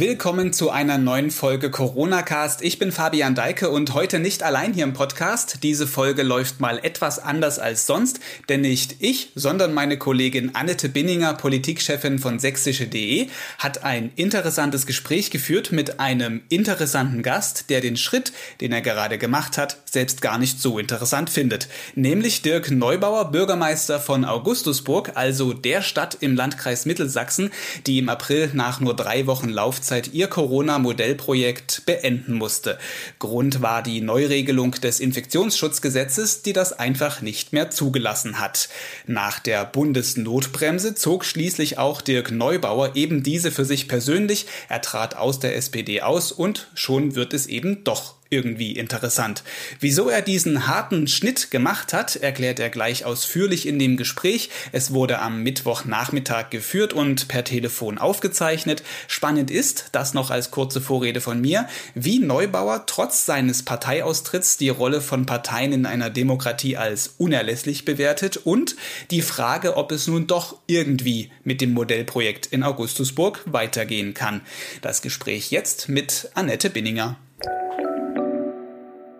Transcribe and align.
Willkommen 0.00 0.52
zu 0.52 0.70
einer 0.70 0.96
neuen 0.96 1.32
Folge 1.32 1.72
Corona 1.72 2.22
Cast. 2.22 2.62
Ich 2.62 2.78
bin 2.78 2.92
Fabian 2.92 3.34
Deike 3.34 3.68
und 3.68 3.94
heute 3.94 4.20
nicht 4.20 4.44
allein 4.44 4.72
hier 4.72 4.84
im 4.84 4.92
Podcast. 4.92 5.64
Diese 5.64 5.88
Folge 5.88 6.22
läuft 6.22 6.60
mal 6.60 6.78
etwas 6.84 7.18
anders 7.18 7.58
als 7.58 7.84
sonst, 7.84 8.20
denn 8.48 8.60
nicht 8.60 8.94
ich, 9.00 9.32
sondern 9.34 9.74
meine 9.74 9.98
Kollegin 9.98 10.54
Annette 10.54 10.88
Binninger, 10.88 11.34
Politikchefin 11.34 12.20
von 12.20 12.38
sächsische.de, 12.38 13.26
hat 13.58 13.82
ein 13.82 14.12
interessantes 14.14 14.86
Gespräch 14.86 15.32
geführt 15.32 15.72
mit 15.72 15.98
einem 15.98 16.42
interessanten 16.48 17.24
Gast, 17.24 17.68
der 17.68 17.80
den 17.80 17.96
Schritt, 17.96 18.32
den 18.60 18.70
er 18.70 18.82
gerade 18.82 19.18
gemacht 19.18 19.58
hat, 19.58 19.78
selbst 19.84 20.22
gar 20.22 20.38
nicht 20.38 20.60
so 20.60 20.78
interessant 20.78 21.28
findet. 21.28 21.66
Nämlich 21.96 22.42
Dirk 22.42 22.70
Neubauer, 22.70 23.32
Bürgermeister 23.32 23.98
von 23.98 24.24
Augustusburg, 24.24 25.10
also 25.16 25.54
der 25.54 25.82
Stadt 25.82 26.18
im 26.20 26.36
Landkreis 26.36 26.86
Mittelsachsen, 26.86 27.50
die 27.88 27.98
im 27.98 28.08
April 28.08 28.50
nach 28.52 28.78
nur 28.78 28.94
drei 28.94 29.26
Wochen 29.26 29.48
Laufzeit 29.48 29.87
Laufzeit 29.88 30.12
ihr 30.12 30.26
Corona-Modellprojekt 30.26 31.86
beenden 31.86 32.34
musste. 32.34 32.76
Grund 33.18 33.62
war 33.62 33.82
die 33.82 34.02
Neuregelung 34.02 34.72
des 34.72 35.00
Infektionsschutzgesetzes, 35.00 36.42
die 36.42 36.52
das 36.52 36.74
einfach 36.74 37.22
nicht 37.22 37.54
mehr 37.54 37.70
zugelassen 37.70 38.38
hat. 38.38 38.68
Nach 39.06 39.38
der 39.38 39.64
Bundesnotbremse 39.64 40.94
zog 40.94 41.24
schließlich 41.24 41.78
auch 41.78 42.02
Dirk 42.02 42.30
Neubauer 42.30 42.96
eben 42.96 43.22
diese 43.22 43.50
für 43.50 43.64
sich 43.64 43.88
persönlich. 43.88 44.44
Er 44.68 44.82
trat 44.82 45.16
aus 45.16 45.38
der 45.38 45.56
SPD 45.56 46.02
aus 46.02 46.32
und 46.32 46.68
schon 46.74 47.14
wird 47.14 47.32
es 47.32 47.46
eben 47.46 47.82
doch 47.84 48.17
irgendwie 48.30 48.72
interessant. 48.72 49.42
Wieso 49.80 50.08
er 50.08 50.22
diesen 50.22 50.66
harten 50.66 51.06
Schnitt 51.08 51.50
gemacht 51.50 51.92
hat, 51.92 52.16
erklärt 52.16 52.60
er 52.60 52.70
gleich 52.70 53.04
ausführlich 53.04 53.66
in 53.66 53.78
dem 53.78 53.96
Gespräch. 53.96 54.50
Es 54.72 54.92
wurde 54.92 55.18
am 55.20 55.42
Mittwochnachmittag 55.42 56.50
geführt 56.50 56.92
und 56.92 57.28
per 57.28 57.44
Telefon 57.44 57.98
aufgezeichnet. 57.98 58.82
Spannend 59.06 59.50
ist, 59.50 59.88
das 59.92 60.14
noch 60.14 60.30
als 60.30 60.50
kurze 60.50 60.80
Vorrede 60.80 61.20
von 61.20 61.40
mir, 61.40 61.68
wie 61.94 62.18
Neubauer 62.18 62.84
trotz 62.86 63.24
seines 63.24 63.62
Parteiaustritts 63.62 64.56
die 64.56 64.68
Rolle 64.68 65.00
von 65.00 65.26
Parteien 65.26 65.72
in 65.72 65.86
einer 65.86 66.10
Demokratie 66.10 66.76
als 66.76 67.14
unerlässlich 67.18 67.84
bewertet 67.84 68.36
und 68.36 68.76
die 69.10 69.22
Frage, 69.22 69.76
ob 69.76 69.92
es 69.92 70.06
nun 70.06 70.26
doch 70.26 70.58
irgendwie 70.66 71.30
mit 71.44 71.60
dem 71.60 71.72
Modellprojekt 71.72 72.46
in 72.46 72.62
Augustusburg 72.62 73.40
weitergehen 73.46 74.14
kann. 74.14 74.42
Das 74.82 75.02
Gespräch 75.02 75.50
jetzt 75.50 75.88
mit 75.88 76.30
Annette 76.34 76.70
Binninger. 76.70 77.16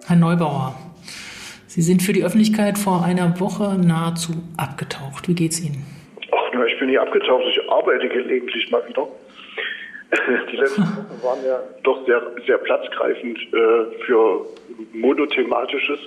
Herr 0.09 0.17
Neubauer, 0.17 0.75
Sie 1.67 1.83
sind 1.83 2.03
für 2.03 2.15
die 2.15 2.25
Öffentlichkeit 2.25 2.79
vor 2.79 3.05
einer 3.05 3.39
Woche 3.41 3.77
nahezu 3.79 4.33
abgetaucht. 4.57 5.29
Wie 5.29 5.35
geht's 5.35 5.61
Ihnen? 5.61 5.85
Ach, 6.33 6.51
na, 6.55 6.65
ich 6.65 6.79
bin 6.79 6.89
nicht 6.89 6.99
abgetaucht. 6.99 7.45
Ich 7.47 7.71
arbeite 7.71 8.09
gelegentlich 8.09 8.71
mal 8.71 8.83
wieder. 8.89 9.07
Die 10.51 10.57
letzten 10.57 10.81
Wochen 10.97 11.23
waren 11.23 11.45
ja 11.45 11.61
doch 11.83 12.07
sehr, 12.07 12.23
sehr 12.47 12.57
platzgreifend 12.57 13.39
äh, 13.53 14.05
für 14.07 14.47
monothematisches 14.95 15.99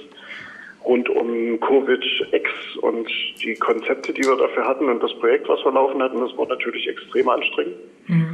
rund 0.84 1.08
um 1.10 1.60
Covid-X 1.60 2.50
und 2.82 3.08
die 3.44 3.54
Konzepte, 3.54 4.14
die 4.14 4.24
wir 4.24 4.36
dafür 4.36 4.68
hatten 4.68 4.86
und 4.86 5.04
das 5.04 5.14
Projekt, 5.20 5.48
was 5.48 5.64
wir 5.64 5.74
laufen 5.74 6.02
hatten, 6.02 6.20
das 6.20 6.36
war 6.38 6.48
natürlich 6.48 6.88
extrem 6.88 7.30
anstrengend. 7.30 7.76
Mhm. 8.08 8.31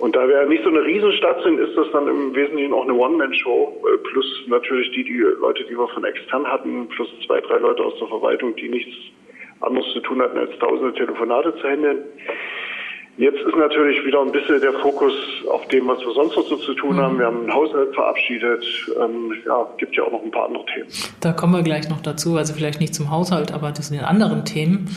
Und 0.00 0.16
da 0.16 0.26
wir 0.26 0.42
ja 0.42 0.46
nicht 0.46 0.64
so 0.64 0.70
eine 0.70 0.82
Riesenstadt 0.82 1.42
sind, 1.42 1.60
ist 1.60 1.76
das 1.76 1.86
dann 1.92 2.08
im 2.08 2.34
Wesentlichen 2.34 2.72
auch 2.72 2.84
eine 2.84 2.94
One-Man-Show, 2.94 3.84
äh, 3.84 3.98
plus 4.10 4.26
natürlich 4.46 4.90
die, 4.92 5.04
die 5.04 5.18
Leute, 5.18 5.62
die 5.64 5.76
wir 5.76 5.88
von 5.88 6.04
extern 6.04 6.46
hatten, 6.46 6.88
plus 6.88 7.08
zwei, 7.26 7.40
drei 7.40 7.58
Leute 7.58 7.84
aus 7.84 7.92
der 7.98 8.08
Verwaltung, 8.08 8.56
die 8.56 8.70
nichts 8.70 8.92
anderes 9.60 9.86
zu 9.92 10.00
tun 10.00 10.22
hatten, 10.22 10.38
als 10.38 10.58
tausende 10.58 10.94
Telefonate 10.94 11.54
zu 11.56 11.68
handeln. 11.68 11.98
Jetzt 13.18 13.40
ist 13.40 13.54
natürlich 13.54 14.02
wieder 14.06 14.22
ein 14.22 14.32
bisschen 14.32 14.62
der 14.62 14.72
Fokus 14.72 15.12
auf 15.50 15.68
dem, 15.68 15.86
was 15.86 16.00
wir 16.00 16.12
sonst 16.14 16.36
noch 16.36 16.46
so 16.46 16.56
zu 16.56 16.72
tun 16.72 16.96
haben. 16.96 17.18
Wir 17.18 17.26
haben 17.26 17.40
einen 17.40 17.52
Haushalt 17.52 17.94
verabschiedet. 17.94 18.64
Ähm, 18.98 19.34
ja, 19.44 19.68
gibt 19.76 19.94
ja 19.94 20.04
auch 20.04 20.12
noch 20.12 20.22
ein 20.22 20.30
paar 20.30 20.46
andere 20.46 20.64
Themen. 20.64 20.88
Da 21.20 21.32
kommen 21.32 21.52
wir 21.52 21.62
gleich 21.62 21.90
noch 21.90 22.00
dazu. 22.00 22.38
Also 22.38 22.54
vielleicht 22.54 22.80
nicht 22.80 22.94
zum 22.94 23.10
Haushalt, 23.10 23.52
aber 23.52 23.72
das 23.72 23.88
sind 23.88 24.02
anderen 24.02 24.46
Themen. 24.46 24.88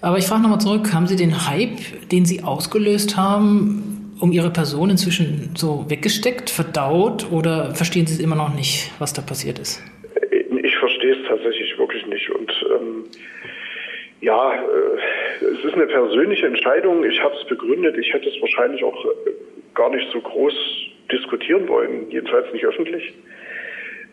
Aber 0.00 0.18
ich 0.18 0.26
frage 0.26 0.42
nochmal 0.42 0.60
zurück, 0.60 0.92
haben 0.92 1.06
Sie 1.06 1.14
den 1.14 1.48
Hype, 1.48 2.08
den 2.10 2.26
Sie 2.26 2.42
ausgelöst 2.42 3.16
haben, 3.16 3.93
um 4.24 4.32
Ihre 4.32 4.50
Person 4.50 4.88
inzwischen 4.88 5.50
so 5.54 5.84
weggesteckt, 5.88 6.48
verdaut 6.48 7.30
oder 7.30 7.74
verstehen 7.74 8.06
Sie 8.06 8.14
es 8.14 8.20
immer 8.20 8.36
noch 8.36 8.54
nicht, 8.54 8.90
was 8.98 9.12
da 9.12 9.20
passiert 9.20 9.58
ist? 9.58 9.82
Ich 10.62 10.76
verstehe 10.78 11.12
es 11.12 11.28
tatsächlich 11.28 11.78
wirklich 11.78 12.06
nicht. 12.06 12.30
Und 12.30 12.50
ähm, 12.74 13.04
ja, 14.22 14.54
äh, 14.54 15.44
es 15.44 15.62
ist 15.62 15.74
eine 15.74 15.86
persönliche 15.86 16.46
Entscheidung. 16.46 17.04
Ich 17.04 17.22
habe 17.22 17.34
es 17.36 17.46
begründet. 17.46 17.98
Ich 17.98 18.14
hätte 18.14 18.30
es 18.30 18.40
wahrscheinlich 18.40 18.82
auch 18.82 19.04
äh, 19.04 19.08
gar 19.74 19.90
nicht 19.90 20.10
so 20.10 20.22
groß 20.22 20.54
diskutieren 21.12 21.68
wollen, 21.68 22.10
jedenfalls 22.10 22.50
nicht 22.54 22.64
öffentlich. 22.64 23.12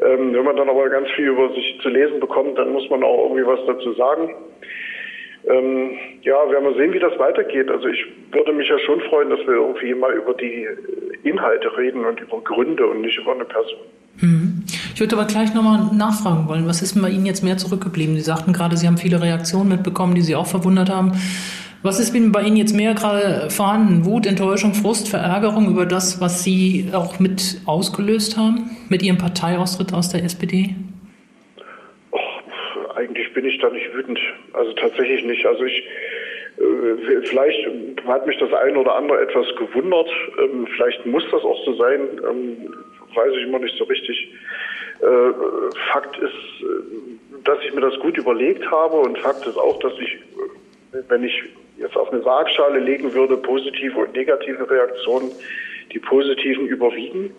Ähm, 0.01 0.33
wenn 0.33 0.43
man 0.43 0.57
dann 0.57 0.67
aber 0.67 0.89
ganz 0.89 1.09
viel 1.11 1.27
über 1.27 1.53
sich 1.53 1.79
zu 1.81 1.87
lesen 1.87 2.19
bekommt, 2.19 2.57
dann 2.57 2.73
muss 2.73 2.89
man 2.89 3.01
auch 3.01 3.29
irgendwie 3.29 3.45
was 3.45 3.65
dazu 3.65 3.93
sagen. 3.93 4.35
Ähm, 5.49 5.91
ja, 6.21 6.35
werden 6.49 6.65
wir 6.65 6.75
sehen, 6.75 6.93
wie 6.93 6.99
das 6.99 7.17
weitergeht. 7.17 7.69
Also 7.71 7.87
ich 7.87 8.05
würde 8.31 8.53
mich 8.53 8.69
ja 8.69 8.77
schon 8.79 9.01
freuen, 9.01 9.29
dass 9.29 9.39
wir 9.39 9.55
irgendwie 9.55 9.93
mal 9.93 10.13
über 10.13 10.33
die 10.33 10.67
Inhalte 11.23 11.75
reden 11.77 12.05
und 12.05 12.19
über 12.19 12.41
Gründe 12.41 12.85
und 12.85 13.01
nicht 13.01 13.17
über 13.17 13.33
eine 13.33 13.45
Person. 13.45 13.79
Hm. 14.19 14.63
Ich 14.93 14.99
würde 14.99 15.15
aber 15.15 15.25
gleich 15.25 15.53
nochmal 15.53 15.89
nachfragen 15.95 16.47
wollen, 16.47 16.67
was 16.67 16.81
ist 16.81 16.95
denn 16.95 17.01
bei 17.01 17.09
Ihnen 17.09 17.25
jetzt 17.25 17.43
mehr 17.43 17.57
zurückgeblieben? 17.57 18.15
Sie 18.15 18.21
sagten 18.21 18.53
gerade, 18.53 18.77
Sie 18.77 18.85
haben 18.85 18.97
viele 18.97 19.21
Reaktionen 19.21 19.69
mitbekommen, 19.69 20.13
die 20.13 20.21
Sie 20.21 20.35
auch 20.35 20.47
verwundert 20.47 20.89
haben. 20.89 21.13
Was 21.83 21.99
ist 21.99 22.13
bei 22.31 22.43
Ihnen 22.43 22.57
jetzt 22.57 22.75
mehr 22.75 22.93
gerade 22.93 23.49
vorhanden? 23.49 24.05
Wut, 24.05 24.27
Enttäuschung, 24.27 24.75
Frust, 24.75 25.09
Verärgerung 25.09 25.67
über 25.67 25.87
das, 25.87 26.21
was 26.21 26.43
Sie 26.43 26.89
auch 26.93 27.19
mit 27.19 27.61
ausgelöst 27.65 28.37
haben, 28.37 28.69
mit 28.89 29.01
Ihrem 29.01 29.17
Parteiaustritt 29.17 29.91
aus 29.91 30.09
der 30.09 30.23
SPD? 30.23 30.75
Bin 33.33 33.45
ich 33.45 33.59
da 33.59 33.69
nicht 33.69 33.93
wütend. 33.93 34.19
Also 34.53 34.73
tatsächlich 34.73 35.23
nicht. 35.23 35.45
Also 35.45 35.63
ich, 35.63 35.85
äh, 36.57 37.21
vielleicht 37.29 37.67
hat 38.05 38.27
mich 38.27 38.37
das 38.37 38.53
ein 38.53 38.77
oder 38.77 38.95
andere 38.95 39.21
etwas 39.21 39.47
gewundert. 39.55 40.09
Ähm, 40.39 40.67
vielleicht 40.75 41.05
muss 41.05 41.23
das 41.31 41.43
auch 41.43 41.63
so 41.65 41.73
sein. 41.73 42.01
Ähm, 42.29 42.73
weiß 43.13 43.33
ich 43.35 43.43
immer 43.43 43.59
nicht 43.59 43.77
so 43.77 43.83
richtig. 43.85 44.31
Äh, 45.01 45.75
Fakt 45.91 46.17
ist, 46.17 46.61
äh, 46.61 47.43
dass 47.43 47.59
ich 47.63 47.73
mir 47.73 47.81
das 47.81 47.97
gut 47.99 48.17
überlegt 48.17 48.69
habe 48.69 48.97
und 48.97 49.17
Fakt 49.19 49.45
ist 49.47 49.57
auch, 49.57 49.79
dass 49.79 49.93
ich, 49.99 50.17
wenn 51.09 51.23
ich 51.23 51.43
jetzt 51.77 51.97
auf 51.97 52.11
eine 52.11 52.23
Waagschale 52.23 52.79
legen 52.79 53.13
würde, 53.13 53.37
positive 53.37 53.99
und 53.99 54.15
negative 54.15 54.69
Reaktionen, 54.69 55.31
die 55.91 55.99
positiven 55.99 56.67
überwiegen. 56.67 57.33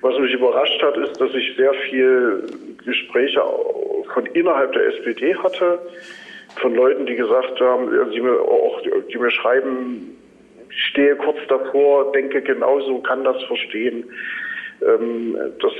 Was 0.00 0.18
mich 0.18 0.32
überrascht 0.32 0.82
hat, 0.82 0.96
ist, 0.96 1.20
dass 1.20 1.34
ich 1.34 1.56
sehr 1.56 1.72
viel 1.88 2.46
Gespräche 2.84 3.40
von 4.12 4.26
innerhalb 4.26 4.72
der 4.72 4.86
SPD 4.94 5.34
hatte, 5.36 5.78
von 6.56 6.74
Leuten, 6.74 7.06
die 7.06 7.16
gesagt 7.16 7.60
haben, 7.60 7.90
die 8.12 8.20
mir 8.20 8.38
auch, 8.40 8.80
die 9.10 9.18
mir 9.18 9.30
schreiben, 9.30 10.16
ich 10.70 10.82
stehe 10.90 11.16
kurz 11.16 11.38
davor, 11.48 12.12
denke 12.12 12.42
genauso, 12.42 12.98
kann 12.98 13.24
das 13.24 13.42
verstehen. 13.44 14.04
Ähm, 14.82 15.36
das, 15.60 15.72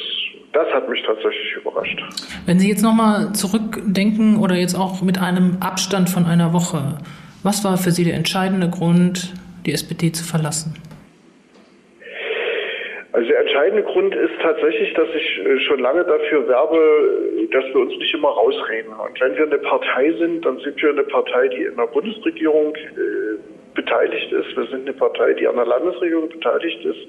das 0.52 0.72
hat 0.72 0.88
mich 0.88 1.02
tatsächlich 1.04 1.56
überrascht. 1.56 2.02
Wenn 2.46 2.58
Sie 2.58 2.68
jetzt 2.68 2.82
nochmal 2.82 3.32
zurückdenken 3.32 4.38
oder 4.38 4.54
jetzt 4.54 4.74
auch 4.74 5.02
mit 5.02 5.20
einem 5.20 5.58
Abstand 5.60 6.08
von 6.10 6.26
einer 6.26 6.52
Woche, 6.52 6.98
was 7.42 7.64
war 7.64 7.76
für 7.76 7.90
Sie 7.90 8.04
der 8.04 8.14
entscheidende 8.14 8.70
Grund, 8.70 9.34
die 9.66 9.72
SPD 9.72 10.12
zu 10.12 10.24
verlassen? 10.24 10.74
Also 13.14 13.28
der 13.28 13.42
entscheidende 13.42 13.84
Grund 13.84 14.12
ist 14.12 14.32
tatsächlich, 14.42 14.92
dass 14.94 15.08
ich 15.14 15.38
äh, 15.46 15.60
schon 15.60 15.78
lange 15.78 16.02
dafür 16.04 16.48
werbe, 16.48 17.46
dass 17.52 17.64
wir 17.66 17.82
uns 17.82 17.96
nicht 17.96 18.12
immer 18.12 18.30
rausreden. 18.30 18.92
Und 18.92 19.20
wenn 19.20 19.36
wir 19.36 19.46
eine 19.46 19.58
Partei 19.58 20.12
sind, 20.18 20.44
dann 20.44 20.58
sind 20.58 20.82
wir 20.82 20.90
eine 20.90 21.04
Partei, 21.04 21.46
die 21.46 21.62
in 21.62 21.76
der 21.76 21.86
Bundesregierung 21.86 22.74
äh, 22.74 23.38
beteiligt 23.72 24.32
ist. 24.32 24.56
Wir 24.56 24.66
sind 24.66 24.88
eine 24.88 24.94
Partei, 24.94 25.32
die 25.34 25.46
an 25.46 25.54
der 25.54 25.64
Landesregierung 25.64 26.28
beteiligt 26.28 26.84
ist. 26.84 27.06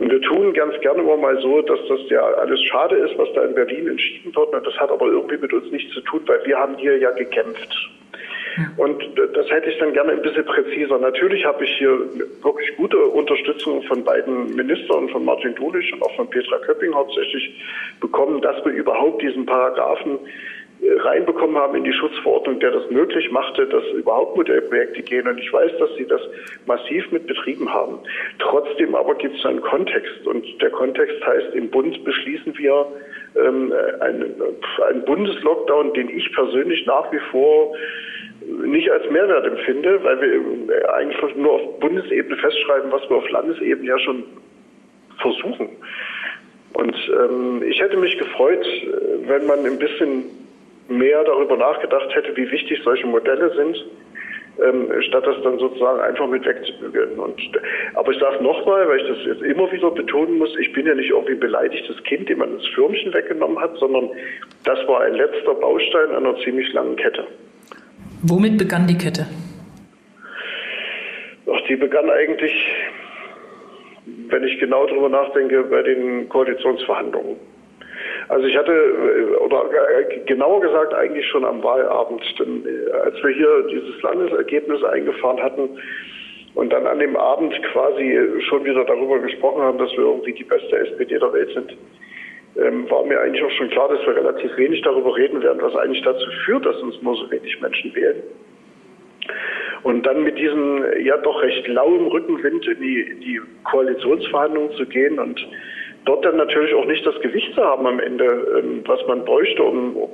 Und 0.00 0.10
wir 0.10 0.20
tun 0.20 0.52
ganz 0.52 0.80
gerne 0.80 1.02
immer 1.02 1.16
mal 1.16 1.40
so, 1.40 1.62
dass 1.62 1.78
das 1.88 2.00
ja 2.08 2.20
alles 2.20 2.60
schade 2.64 2.96
ist, 2.96 3.16
was 3.16 3.32
da 3.34 3.44
in 3.44 3.54
Berlin 3.54 3.86
entschieden 3.86 4.34
wird. 4.34 4.52
Und 4.52 4.66
das 4.66 4.74
hat 4.80 4.90
aber 4.90 5.06
irgendwie 5.06 5.36
mit 5.36 5.52
uns 5.52 5.70
nichts 5.70 5.94
zu 5.94 6.00
tun, 6.00 6.22
weil 6.26 6.44
wir 6.44 6.58
haben 6.58 6.76
hier 6.78 6.98
ja 6.98 7.12
gekämpft. 7.12 7.72
Und 8.76 9.02
das 9.34 9.50
hätte 9.50 9.70
ich 9.70 9.78
dann 9.78 9.92
gerne 9.92 10.12
ein 10.12 10.22
bisschen 10.22 10.44
präziser. 10.44 10.98
Natürlich 10.98 11.44
habe 11.44 11.64
ich 11.64 11.70
hier 11.78 11.98
wirklich 12.42 12.76
gute 12.76 12.98
Unterstützung 12.98 13.82
von 13.82 14.04
beiden 14.04 14.54
Ministern, 14.54 15.08
von 15.08 15.24
Martin 15.24 15.54
Dulich 15.54 15.92
und 15.92 16.02
auch 16.02 16.14
von 16.16 16.28
Petra 16.28 16.58
Köpping 16.58 16.94
hauptsächlich 16.94 17.62
bekommen, 18.00 18.40
dass 18.42 18.64
wir 18.64 18.72
überhaupt 18.72 19.22
diesen 19.22 19.46
Paragraphen 19.46 20.18
äh, 20.82 21.00
reinbekommen 21.00 21.56
haben 21.56 21.76
in 21.76 21.84
die 21.84 21.92
Schutzverordnung, 21.92 22.60
der 22.60 22.72
das 22.72 22.90
möglich 22.90 23.30
machte, 23.30 23.66
dass 23.66 23.84
überhaupt 23.92 24.36
Modellprojekte 24.36 25.02
gehen. 25.02 25.26
Und 25.26 25.38
ich 25.38 25.52
weiß, 25.52 25.72
dass 25.78 25.94
sie 25.96 26.06
das 26.06 26.20
massiv 26.66 27.10
mit 27.10 27.26
betrieben 27.26 27.72
haben. 27.72 27.98
Trotzdem 28.38 28.94
aber 28.94 29.14
gibt 29.14 29.36
es 29.36 29.44
einen 29.44 29.60
Kontext. 29.60 30.26
Und 30.26 30.44
der 30.60 30.70
Kontext 30.70 31.24
heißt, 31.26 31.54
im 31.54 31.70
Bund 31.70 32.04
beschließen 32.04 32.56
wir 32.58 32.86
ähm, 33.36 33.72
ein, 34.00 34.34
ein 34.88 35.04
Bundeslockdown, 35.04 35.94
den 35.94 36.08
ich 36.08 36.32
persönlich 36.32 36.86
nach 36.86 37.10
wie 37.12 37.20
vor 37.30 37.74
nicht 38.66 38.90
als 38.90 39.08
Mehrwert 39.10 39.46
empfinde, 39.46 40.02
weil 40.02 40.20
wir 40.20 40.94
eigentlich 40.94 41.36
nur 41.36 41.52
auf 41.52 41.80
Bundesebene 41.80 42.36
festschreiben, 42.36 42.90
was 42.92 43.08
wir 43.08 43.16
auf 43.16 43.28
Landesebene 43.30 43.88
ja 43.88 43.98
schon 43.98 44.24
versuchen. 45.20 45.68
Und 46.74 46.96
ähm, 47.08 47.62
ich 47.66 47.80
hätte 47.80 47.96
mich 47.96 48.18
gefreut, 48.18 48.66
wenn 49.26 49.46
man 49.46 49.64
ein 49.64 49.78
bisschen 49.78 50.24
mehr 50.88 51.22
darüber 51.24 51.56
nachgedacht 51.56 52.14
hätte, 52.14 52.36
wie 52.36 52.50
wichtig 52.50 52.80
solche 52.82 53.06
Modelle 53.06 53.54
sind, 53.54 53.84
ähm, 54.62 54.90
statt 55.02 55.26
das 55.26 55.36
dann 55.42 55.58
sozusagen 55.58 56.00
einfach 56.00 56.28
mit 56.28 56.44
wegzubügeln. 56.44 57.18
Und, 57.18 57.40
aber 57.94 58.12
ich 58.12 58.18
sage 58.18 58.42
nochmal, 58.42 58.88
weil 58.88 59.00
ich 59.00 59.08
das 59.08 59.18
jetzt 59.24 59.42
immer 59.42 59.70
wieder 59.72 59.90
betonen 59.90 60.38
muss, 60.38 60.56
ich 60.58 60.72
bin 60.72 60.86
ja 60.86 60.94
nicht 60.94 61.10
irgendwie 61.10 61.34
beleidigtes 61.34 62.02
Kind, 62.04 62.28
dem 62.28 62.38
man 62.38 62.56
das 62.56 62.66
Firmchen 62.68 63.14
weggenommen 63.14 63.58
hat, 63.58 63.76
sondern 63.78 64.10
das 64.64 64.78
war 64.86 65.00
ein 65.02 65.14
letzter 65.14 65.54
Baustein 65.54 66.10
einer 66.10 66.36
ziemlich 66.38 66.72
langen 66.72 66.96
Kette. 66.96 67.26
Womit 68.26 68.56
begann 68.56 68.86
die 68.86 68.96
Kette? 68.96 69.26
Ach, 71.46 71.60
die 71.68 71.76
begann 71.76 72.08
eigentlich, 72.08 72.52
wenn 74.30 74.42
ich 74.44 74.58
genau 74.58 74.86
darüber 74.86 75.10
nachdenke, 75.10 75.62
bei 75.64 75.82
den 75.82 76.26
Koalitionsverhandlungen. 76.30 77.36
Also 78.28 78.46
ich 78.46 78.56
hatte, 78.56 78.72
oder 79.44 79.66
genauer 80.24 80.62
gesagt 80.62 80.94
eigentlich 80.94 81.26
schon 81.26 81.44
am 81.44 81.62
Wahlabend, 81.62 82.22
denn 82.38 82.64
äh, 82.64 82.90
als 82.92 83.22
wir 83.22 83.30
hier 83.30 83.66
dieses 83.70 84.00
Landesergebnis 84.00 84.82
eingefahren 84.84 85.42
hatten 85.42 85.68
und 86.54 86.72
dann 86.72 86.86
an 86.86 87.00
dem 87.00 87.16
Abend 87.16 87.52
quasi 87.72 88.18
schon 88.48 88.64
wieder 88.64 88.86
darüber 88.86 89.18
gesprochen 89.18 89.60
haben, 89.60 89.76
dass 89.76 89.90
wir 89.92 90.04
irgendwie 90.04 90.32
die 90.32 90.44
beste 90.44 90.78
SPD 90.78 91.18
der 91.18 91.32
Welt 91.34 91.50
sind, 91.52 91.76
ähm, 92.56 92.88
war 92.90 93.04
mir 93.04 93.20
eigentlich 93.20 93.42
auch 93.44 93.50
schon 93.52 93.70
klar, 93.70 93.88
dass 93.88 94.06
wir 94.06 94.16
relativ 94.16 94.56
wenig 94.56 94.82
darüber 94.82 95.16
reden 95.16 95.42
werden, 95.42 95.60
was 95.60 95.74
eigentlich 95.76 96.02
dazu 96.02 96.30
führt, 96.44 96.64
dass 96.66 96.80
uns 96.82 97.00
nur 97.02 97.16
so 97.16 97.30
wenig 97.30 97.60
Menschen 97.60 97.94
wählen. 97.94 98.22
Und 99.82 100.06
dann 100.06 100.22
mit 100.22 100.38
diesem 100.38 100.84
ja 101.02 101.16
doch 101.18 101.42
recht 101.42 101.66
lauen 101.68 102.06
Rückenwind 102.06 102.66
in 102.66 102.80
die, 102.80 103.00
in 103.00 103.20
die 103.20 103.40
Koalitionsverhandlungen 103.64 104.72
zu 104.76 104.86
gehen 104.86 105.18
und 105.18 105.46
dort 106.04 106.24
dann 106.24 106.36
natürlich 106.36 106.74
auch 106.74 106.86
nicht 106.86 107.04
das 107.06 107.18
Gewicht 107.20 107.54
zu 107.54 107.62
haben 107.62 107.86
am 107.86 108.00
Ende, 108.00 108.24
ähm, 108.58 108.82
was 108.86 109.06
man 109.06 109.24
bräuchte, 109.24 109.62
um, 109.62 109.96
um 109.96 110.10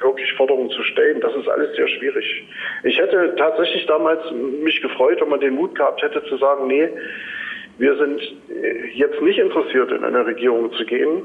wirklich 0.00 0.32
Forderungen 0.34 0.70
zu 0.70 0.82
stellen. 0.82 1.20
Das 1.20 1.34
ist 1.34 1.48
alles 1.48 1.74
sehr 1.76 1.88
schwierig. 1.88 2.44
Ich 2.82 2.98
hätte 2.98 3.34
tatsächlich 3.36 3.86
damals 3.86 4.20
mich 4.32 4.80
gefreut, 4.82 5.20
wenn 5.20 5.28
man 5.28 5.40
den 5.40 5.54
Mut 5.54 5.74
gehabt 5.74 6.02
hätte 6.02 6.22
zu 6.24 6.36
sagen, 6.36 6.66
nee, 6.66 6.88
wir 7.78 7.96
sind 7.96 8.20
äh, 8.50 8.86
jetzt 8.94 9.20
nicht 9.20 9.38
interessiert, 9.38 9.90
in 9.90 10.04
eine 10.04 10.26
Regierung 10.26 10.72
zu 10.72 10.84
gehen. 10.84 11.22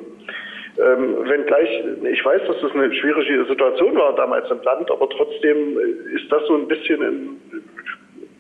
Ähm, 0.78 1.28
wenngleich, 1.28 1.84
ich 2.12 2.24
weiß, 2.24 2.42
dass 2.48 2.62
das 2.62 2.72
eine 2.72 2.94
schwierige 2.94 3.46
Situation 3.46 3.96
war 3.96 4.16
damals 4.16 4.50
im 4.50 4.62
Land, 4.62 4.90
aber 4.92 5.10
trotzdem 5.10 5.78
ist 6.16 6.32
das 6.32 6.46
so 6.48 6.56
ein 6.56 6.68
bisschen 6.68 7.02
ein 7.02 7.42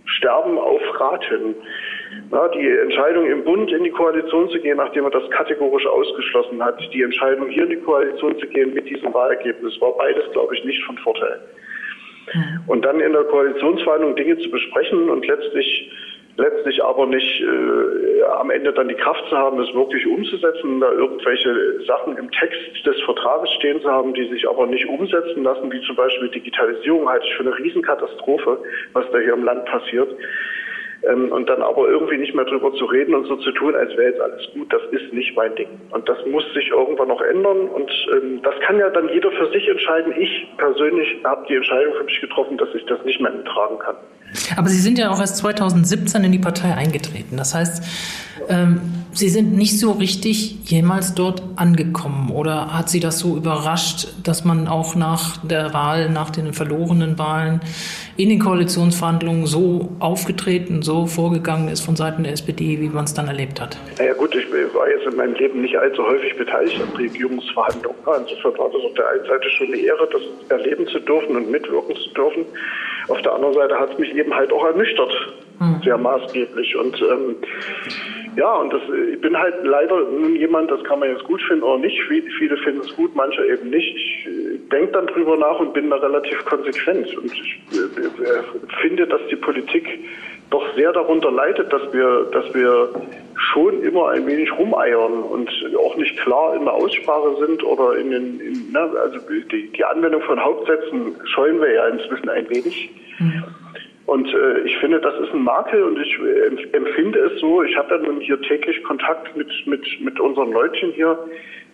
Sterben 0.05 0.57
auf 0.57 0.81
Raten. 0.99 1.55
Na, 2.31 2.47
die 2.49 2.67
Entscheidung 2.67 3.25
im 3.25 3.43
Bund 3.43 3.71
in 3.71 3.83
die 3.83 3.91
Koalition 3.91 4.49
zu 4.49 4.59
gehen, 4.59 4.77
nachdem 4.77 5.05
er 5.05 5.11
das 5.11 5.29
kategorisch 5.31 5.85
ausgeschlossen 5.85 6.63
hat, 6.63 6.79
die 6.93 7.03
Entscheidung 7.03 7.49
hier 7.49 7.63
in 7.63 7.69
die 7.69 7.77
Koalition 7.77 8.37
zu 8.39 8.47
gehen 8.47 8.73
mit 8.73 8.89
diesem 8.89 9.13
Wahlergebnis, 9.13 9.79
war 9.81 9.95
beides, 9.97 10.23
glaube 10.31 10.55
ich, 10.55 10.63
nicht 10.65 10.83
von 10.85 10.97
Vorteil. 10.99 11.39
Und 12.67 12.85
dann 12.85 12.99
in 12.99 13.13
der 13.13 13.23
Koalitionsverhandlung 13.23 14.15
Dinge 14.15 14.37
zu 14.37 14.49
besprechen 14.51 15.09
und 15.09 15.25
letztlich 15.25 15.91
letztlich 16.39 16.83
aber 16.83 17.05
nicht 17.05 17.41
äh, 17.41 18.23
am 18.39 18.49
Ende 18.49 18.73
dann 18.73 18.87
die 18.87 18.95
Kraft 18.95 19.23
zu 19.29 19.37
haben, 19.37 19.59
es 19.59 19.73
wirklich 19.75 20.07
umzusetzen, 20.07 20.79
da 20.79 20.91
irgendwelche 20.91 21.83
Sachen 21.85 22.17
im 22.17 22.31
Text 22.31 22.85
des 22.85 22.99
Vertrages 23.01 23.51
stehen 23.51 23.81
zu 23.81 23.91
haben, 23.91 24.13
die 24.13 24.27
sich 24.29 24.47
aber 24.47 24.65
nicht 24.65 24.87
umsetzen 24.87 25.43
lassen, 25.43 25.71
wie 25.71 25.81
zum 25.81 25.95
Beispiel 25.95 26.29
Digitalisierung, 26.29 27.07
halte 27.07 27.25
ich 27.27 27.35
für 27.35 27.43
eine 27.43 27.57
Riesenkatastrophe, 27.57 28.57
was 28.93 29.05
da 29.11 29.19
hier 29.19 29.33
im 29.33 29.43
Land 29.43 29.65
passiert. 29.65 30.09
Ähm, 31.03 31.31
und 31.31 31.47
dann 31.47 31.61
aber 31.61 31.87
irgendwie 31.87 32.17
nicht 32.17 32.35
mehr 32.35 32.45
drüber 32.45 32.73
zu 32.73 32.85
reden 32.85 33.15
und 33.15 33.25
so 33.25 33.37
zu 33.37 33.51
tun, 33.53 33.73
als 33.75 33.89
wäre 33.95 34.11
jetzt 34.11 34.21
alles 34.21 34.41
gut, 34.53 34.71
das 34.73 34.81
ist 34.91 35.13
nicht 35.13 35.35
mein 35.35 35.55
Ding. 35.55 35.69
Und 35.91 36.07
das 36.09 36.17
muss 36.25 36.43
sich 36.53 36.69
irgendwann 36.69 37.07
noch 37.07 37.21
ändern. 37.21 37.69
Und 37.69 37.89
ähm, 38.13 38.41
das 38.43 38.53
kann 38.65 38.77
ja 38.79 38.89
dann 38.89 39.07
jeder 39.09 39.31
für 39.31 39.49
sich 39.51 39.67
entscheiden. 39.69 40.13
Ich 40.19 40.47
persönlich 40.57 41.07
habe 41.23 41.45
die 41.47 41.55
Entscheidung 41.55 41.93
für 41.93 42.03
mich 42.03 42.19
getroffen, 42.19 42.57
dass 42.57 42.69
ich 42.75 42.85
das 42.85 43.03
nicht 43.05 43.21
mehr 43.21 43.31
tragen 43.45 43.79
kann. 43.79 43.95
Aber 44.57 44.67
Sie 44.67 44.79
sind 44.79 44.99
ja 44.99 45.09
auch 45.09 45.19
erst 45.19 45.37
2017 45.37 46.23
in 46.23 46.31
die 46.31 46.39
Partei 46.39 46.73
eingetreten. 46.75 47.37
Das 47.37 47.55
heißt, 47.55 47.83
ähm, 48.49 48.81
Sie 49.11 49.29
sind 49.29 49.57
nicht 49.57 49.79
so 49.79 49.91
richtig 49.91 50.69
jemals 50.69 51.15
dort 51.15 51.41
angekommen. 51.55 52.29
Oder 52.31 52.77
hat 52.77 52.89
Sie 52.89 52.99
das 52.99 53.19
so 53.19 53.35
überrascht, 53.35 54.07
dass 54.23 54.45
man 54.45 54.67
auch 54.67 54.95
nach 54.95 55.37
der 55.45 55.73
Wahl, 55.73 56.09
nach 56.09 56.29
den 56.29 56.53
verlorenen 56.53 57.17
Wahlen 57.17 57.61
in 58.17 58.29
den 58.29 58.39
Koalitionsverhandlungen 58.39 59.47
so 59.47 59.89
aufgetreten, 59.99 60.83
so 60.83 61.07
vorgegangen 61.07 61.69
ist 61.69 61.81
von 61.81 61.95
Seiten 61.95 62.23
der 62.23 62.33
SPD, 62.33 62.79
wie 62.79 62.89
man 62.89 63.05
es 63.05 63.13
dann 63.13 63.27
erlebt 63.27 63.59
hat? 63.59 63.77
Naja 63.97 64.13
gut, 64.13 64.35
ich 64.35 64.45
war 64.75 64.89
jetzt 64.89 65.07
in 65.07 65.15
meinem 65.15 65.33
Leben 65.35 65.61
nicht 65.61 65.75
allzu 65.75 66.03
häufig 66.03 66.37
beteiligt 66.37 66.79
an 66.81 66.95
Regierungsverhandlungen. 66.95 67.97
Insofern 68.05 68.57
war 68.59 68.69
das 68.71 68.81
auf 68.83 68.93
der 68.95 69.09
einen 69.09 69.25
Seite 69.25 69.49
schon 69.57 69.67
eine 69.67 69.77
Ehre, 69.77 70.07
das 70.11 70.21
erleben 70.49 70.87
zu 70.87 70.99
dürfen 70.99 71.35
und 71.35 71.49
mitwirken 71.49 71.95
zu 71.95 72.09
dürfen. 72.09 72.45
Auf 73.07 73.21
der 73.23 73.33
anderen 73.33 73.55
Seite 73.55 73.75
hat 73.79 73.91
es 73.93 73.97
mich 73.97 74.15
eben 74.15 74.33
halt 74.33 74.53
auch 74.53 74.65
ernüchtert. 74.65 75.11
Sehr 75.83 75.97
maßgeblich. 75.97 76.75
Und 76.75 77.01
ähm, 77.01 77.35
ja, 78.35 78.53
und 78.55 78.71
das, 78.71 78.81
ich 79.11 79.19
bin 79.21 79.37
halt 79.37 79.55
leider 79.63 79.99
nun 80.01 80.35
jemand, 80.35 80.71
das 80.71 80.83
kann 80.83 80.99
man 80.99 81.09
jetzt 81.09 81.23
gut 81.25 81.41
finden 81.41 81.63
oder 81.63 81.79
nicht. 81.79 81.99
Viele 82.03 82.57
finden 82.57 82.81
es 82.81 82.95
gut, 82.95 83.15
manche 83.15 83.45
eben 83.45 83.69
nicht. 83.69 83.95
Ich 83.95 84.27
äh, 84.27 84.57
denke 84.71 84.93
dann 84.93 85.07
drüber 85.07 85.35
nach 85.37 85.59
und 85.59 85.73
bin 85.73 85.89
da 85.89 85.97
relativ 85.97 86.45
konsequent. 86.45 87.17
Und 87.17 87.25
ich 87.25 87.61
äh, 87.73 87.77
äh, 87.77 88.43
finde, 88.81 89.07
dass 89.07 89.21
die 89.29 89.35
Politik 89.35 89.87
doch 90.51 90.63
sehr 90.75 90.91
darunter 90.93 91.31
leidet, 91.31 91.71
dass 91.71 91.81
wir, 91.93 92.27
dass 92.31 92.53
wir 92.53 92.89
schon 93.35 93.81
immer 93.83 94.09
ein 94.09 94.25
wenig 94.25 94.51
rumeiern 94.57 95.23
und 95.23 95.49
auch 95.77 95.95
nicht 95.95 96.17
klar 96.17 96.55
in 96.55 96.65
der 96.65 96.73
Aussprache 96.73 97.35
sind 97.39 97.63
oder 97.63 97.97
in 97.97 98.11
den, 98.11 98.39
in, 98.39 98.71
ne, 98.71 98.79
also 98.79 99.19
die, 99.51 99.71
die 99.71 99.85
Anwendung 99.85 100.21
von 100.23 100.39
Hauptsätzen 100.39 101.15
scheuen 101.25 101.61
wir 101.61 101.71
ja 101.73 101.87
inzwischen 101.87 102.29
ein 102.29 102.49
wenig. 102.49 102.89
Mhm. 103.19 103.43
Und 104.09 104.27
äh, 104.33 104.61
ich 104.65 104.75
finde, 104.77 104.99
das 104.99 105.13
ist 105.19 105.31
ein 105.35 105.43
Makel 105.43 105.83
und 105.83 105.99
ich 105.99 106.17
äh, 106.19 106.75
empfinde 106.75 107.19
es 107.19 107.39
so, 107.39 107.61
ich 107.61 107.77
habe 107.77 107.95
ja 107.95 108.01
nun 108.01 108.19
hier 108.21 108.41
täglich 108.41 108.81
Kontakt 108.83 109.37
mit, 109.37 109.49
mit, 109.67 109.85
mit 110.01 110.19
unseren 110.19 110.51
Leutchen 110.51 110.91
hier. 110.93 111.15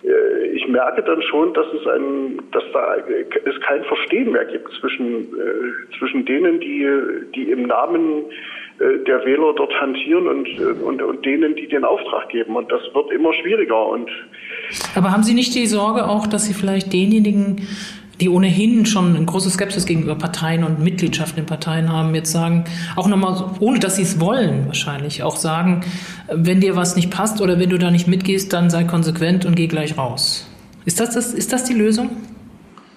Äh, 0.03 0.47
ich 0.47 0.67
merke 0.67 1.01
dann 1.01 1.21
schon, 1.21 1.53
dass 1.53 1.65
es 1.67 1.87
ein, 1.87 2.41
dass 2.51 2.63
da 2.73 2.97
es 3.45 3.61
kein 3.61 3.85
Verstehen 3.85 4.33
mehr 4.33 4.43
gibt 4.43 4.69
zwischen, 4.81 5.27
äh, 5.33 5.97
zwischen 5.97 6.25
denen, 6.25 6.59
die, 6.59 6.85
die 7.33 7.51
im 7.51 7.67
Namen 7.67 8.25
äh, 8.79 9.05
der 9.05 9.23
Wähler 9.23 9.53
dort 9.55 9.73
hantieren 9.79 10.27
und, 10.27 10.47
äh, 10.59 10.83
und, 10.83 11.01
und 11.01 11.25
denen, 11.25 11.55
die 11.55 11.69
den 11.69 11.85
Auftrag 11.85 12.27
geben. 12.27 12.57
Und 12.57 12.69
das 12.69 12.81
wird 12.93 13.11
immer 13.13 13.31
schwieriger. 13.31 13.87
Und 13.87 14.09
Aber 14.93 15.13
haben 15.13 15.23
Sie 15.23 15.33
nicht 15.33 15.55
die 15.55 15.67
Sorge 15.67 16.05
auch, 16.09 16.27
dass 16.27 16.47
Sie 16.47 16.53
vielleicht 16.53 16.91
denjenigen, 16.91 17.61
die 18.21 18.29
ohnehin 18.29 18.85
schon 18.85 19.15
eine 19.15 19.25
große 19.25 19.49
Skepsis 19.49 19.85
gegenüber 19.85 20.15
Parteien 20.15 20.63
und 20.63 20.79
Mitgliedschaften 20.79 21.39
in 21.39 21.45
Parteien 21.45 21.91
haben, 21.91 22.15
jetzt 22.15 22.31
sagen, 22.31 22.65
auch 22.95 23.07
nochmal, 23.07 23.51
ohne 23.59 23.79
dass 23.79 23.97
sie 23.97 24.03
es 24.03 24.19
wollen 24.19 24.67
wahrscheinlich, 24.67 25.23
auch 25.23 25.35
sagen, 25.35 25.83
wenn 26.31 26.61
dir 26.61 26.75
was 26.75 26.95
nicht 26.95 27.11
passt 27.11 27.41
oder 27.41 27.59
wenn 27.59 27.69
du 27.69 27.77
da 27.77 27.91
nicht 27.91 28.07
mitgehst, 28.07 28.53
dann 28.53 28.69
sei 28.69 28.83
konsequent 28.83 29.45
und 29.45 29.55
geh 29.55 29.67
gleich 29.67 29.97
raus. 29.97 30.49
Ist 30.85 30.99
das, 30.99 31.13
das, 31.13 31.33
ist 31.33 31.51
das 31.51 31.63
die 31.63 31.73
Lösung? 31.73 32.09